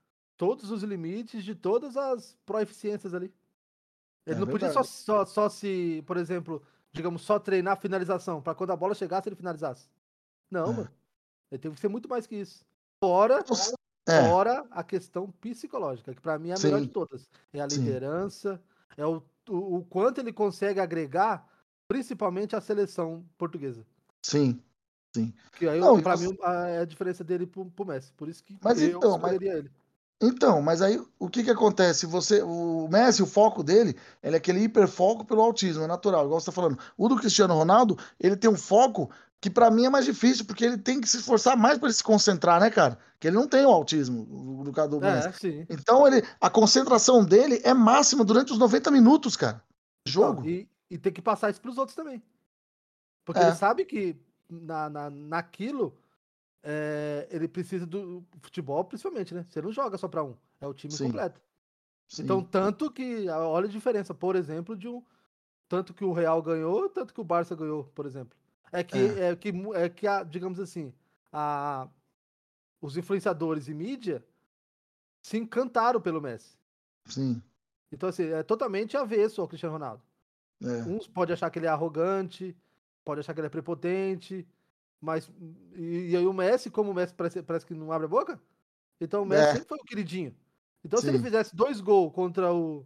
[0.44, 3.34] todos os limites de todas as proeficiências ali.
[4.26, 4.88] Ele É não podia só, verdade.
[4.98, 9.36] só, só se, por exemplo, digamos, só treinar finalização, pra quando a bola chegasse ele
[9.36, 9.88] finalizasse.
[10.52, 10.76] Não, É.
[10.76, 10.90] mano.
[11.52, 12.66] Ele teve que ser muito mais que isso.
[13.02, 13.44] Fora,
[14.08, 16.92] É, fora a questão psicológica, que pra mim é a melhor de Sim.
[16.92, 17.30] todas.
[17.54, 17.80] É a Sim.
[17.80, 18.62] liderança,
[18.98, 21.48] é o, o, o quanto ele consegue agregar,
[21.88, 23.86] principalmente a seleção portuguesa.
[24.22, 24.62] sim.
[25.60, 28.12] Que aí, Não, pra mim, a- é a diferença dele pro, pro Messi.
[28.14, 29.70] Por isso que Mas eu então, mas- ele.
[30.22, 32.06] Então, mas aí o que que acontece?
[32.06, 36.40] Você, o Messi, o foco dele, ele é aquele hiperfoco pelo autismo, é natural, igual
[36.40, 36.80] você tá falando.
[36.98, 39.10] O do Cristiano Ronaldo, ele tem um foco
[39.42, 41.94] que pra mim é mais difícil, porque ele tem que se esforçar mais pra ele
[41.94, 42.98] se concentrar, né, cara?
[43.20, 45.28] Que ele não tem o autismo, o- no caso do Messi.
[45.28, 45.66] É, sim.
[45.70, 49.62] Então, ele, a concentração dele é máxima durante os 90 minutos, cara.
[50.08, 50.46] Jogo.
[50.48, 52.24] E, e tem que passar isso pros outros também.
[53.26, 53.48] Porque É.
[53.48, 54.16] ele sabe que
[54.50, 55.94] na, na, naquilo
[56.64, 59.46] é, ele precisa do futebol, principalmente, né?
[59.50, 61.06] Você não joga só pra um, é o time Sim.
[61.06, 61.42] completo.
[62.08, 62.24] Sim.
[62.24, 65.04] Então, tanto que, olha a diferença, por exemplo, de um.
[65.68, 68.38] Tanto que o Real ganhou, tanto que o Barça ganhou, por exemplo.
[68.72, 69.36] É que, é.
[69.36, 70.94] que, mu- é que a, digamos assim,
[71.32, 71.88] a,
[72.82, 74.24] os influenciadores e mídia
[75.22, 76.58] se encantaram pelo Messi.
[77.06, 77.42] Sim.
[77.92, 80.04] Então, assim, é totalmente avesso ao Cristiano Ronaldo.
[80.62, 80.84] É.
[80.84, 82.56] Uns pode achar que ele é arrogante,
[83.04, 84.48] pode achar que ele é prepotente,
[85.04, 85.30] mas.
[85.76, 88.42] E, e aí o Messi, como o Messi parece, parece que não abre a boca,
[89.02, 89.54] então o Messi É.
[89.54, 90.36] sempre foi o queridinho.
[90.84, 91.24] Então, se ele Sim.
[91.24, 92.86] fizesse dois gols contra o,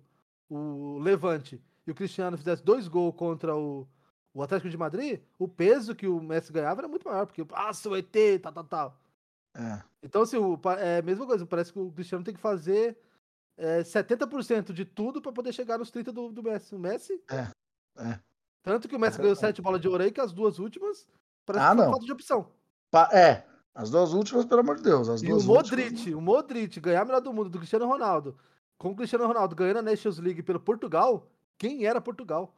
[0.49, 3.88] o Levante e o Cristiano fizesse dois gols contra o,
[4.34, 7.74] o Atlético de Madrid, o peso que o Messi ganhava era muito maior, porque, ah,
[7.74, 9.01] seu ET, tal, tal, tal.
[9.55, 9.84] É.
[10.03, 12.97] Então, assim, o, é a mesma coisa, parece que o Cristiano tem que fazer
[13.57, 16.76] é, 70% de tudo para poder chegar nos 30% do, do Messi.
[16.76, 17.22] O Messi.
[17.30, 17.51] É,
[17.97, 18.20] é.
[18.63, 19.55] Tanto que o Messi É ganhou verdade.
[19.55, 21.07] sete bolas de ouro aí, que as duas últimas
[21.47, 21.85] parece Ah, não.
[21.89, 22.51] falta de opção.
[22.91, 23.45] Pa- É.
[23.73, 25.07] As duas últimas, pelo amor de Deus.
[25.07, 26.15] As E duas o Modric, últimas.
[26.17, 28.37] o Modric ganhar a melhor do mundo do Cristiano Ronaldo,
[28.77, 31.27] com o Cristiano Ronaldo ganhando a Nations League pelo Portugal,
[31.59, 32.55] quem era Portugal?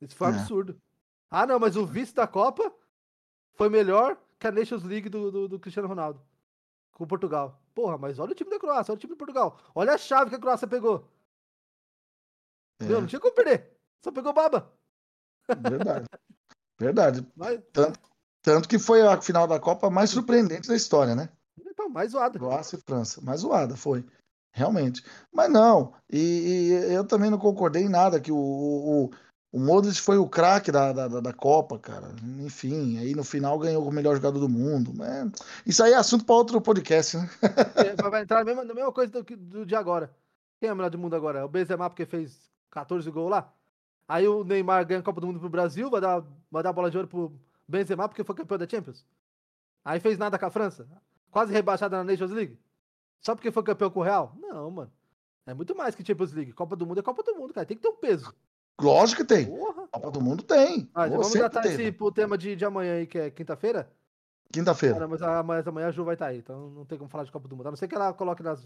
[0.00, 0.38] Isso foi um É.
[0.38, 0.80] absurdo.
[1.30, 2.70] Ah, não, mas o vice da Copa
[3.54, 6.20] foi melhor que a Nations League do, do, do Cristiano Ronaldo.
[6.92, 7.58] Com Portugal.
[7.74, 9.58] Porra, mas olha o time da Croácia, olha o time do Portugal.
[9.74, 11.08] Olha a chave que a Croácia pegou.
[12.80, 13.78] É, Meu, não tinha como perder.
[14.02, 14.70] Só pegou baba.
[15.48, 16.06] verdade.
[16.82, 17.26] Verdade.
[17.36, 17.60] Mas,
[18.42, 21.28] Tanto que foi a final da Copa mais surpreendente da história, né?
[21.64, 22.38] então, mais zoada.
[22.38, 23.20] Croácia e França.
[23.20, 24.04] Mais zoada, foi.
[24.52, 25.02] Realmente.
[25.32, 25.94] Mas não.
[26.10, 29.10] E, e eu também não concordei em nada que o, o,
[29.52, 32.08] o Modric foi o craque da, da, da- Copa, cara.
[32.40, 34.92] Enfim, aí no final ganhou o melhor jogador do mundo.
[34.94, 35.30] Mas
[35.64, 37.30] isso aí é assunto para outro podcast, né?
[37.76, 40.10] É, vai- entrar na mesma, na mesma coisa do, do de agora.
[40.60, 41.38] Quem é o melhor do mundo agora?
[41.38, 43.52] É O Benzema porque fez 14 gols lá?
[44.12, 46.72] Aí o Neymar ganha a Copa do Mundo pro Brasil, vai dar, vai dar a
[46.72, 47.32] bola de ouro pro
[47.66, 49.06] Benzema porque foi campeão da Champions?
[49.82, 50.86] Aí fez nada com a França?
[51.30, 52.58] Quase rebaixada na Nations League?
[53.22, 54.34] Só porque foi campeão com o Real?
[54.38, 54.92] Não, mano.
[55.46, 56.52] É muito mais que Champions League.
[56.52, 57.66] Copa do Mundo é Copa do Mundo, cara.
[57.66, 58.34] Tem que ter um peso.
[58.78, 59.46] Lógico que tem.
[59.46, 59.88] Porra.
[59.88, 60.90] Copa do Mundo tem.
[60.94, 61.82] Ah, Pô, vamos sempre tratar teve.
[61.84, 63.90] esse pro tema de, de amanhã aí, que é quinta-feira?
[64.52, 65.08] Quinta-feira.
[65.08, 67.32] Mas, a- mas amanhã a Ju vai estar aí, então não tem como falar de
[67.32, 67.68] Copa do Mundo.
[67.68, 68.62] A não ser que ela coloque nas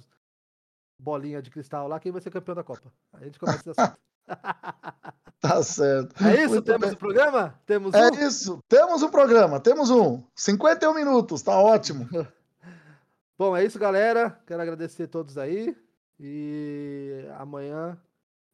[1.00, 2.92] bolinhas de cristal lá quem vai ser campeão da Copa.
[3.12, 3.96] Aí a gente começa esse assunto.
[5.40, 6.14] Tá certo.
[6.24, 6.54] É isso?
[6.54, 7.60] Muito Temos o programa?
[7.66, 8.26] Temos É um?
[8.26, 8.58] isso.
[8.68, 10.22] Temos um programa, temos um.
[10.34, 12.08] 51 minutos, tá ótimo.
[13.38, 14.30] Bom, é isso, galera.
[14.46, 15.76] Quero agradecer a todos aí.
[16.18, 18.00] E amanhã,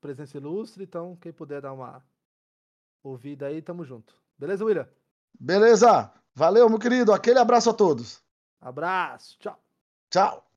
[0.00, 0.82] presença ilustre.
[0.82, 2.04] Então, quem puder dar uma
[3.02, 4.14] ouvida aí, tamo junto.
[4.36, 4.88] Beleza, William?
[5.38, 6.12] Beleza?
[6.34, 7.12] Valeu, meu querido.
[7.12, 8.20] Aquele abraço a todos.
[8.60, 9.38] Abraço.
[9.38, 9.58] Tchau.
[10.10, 10.51] Tchau.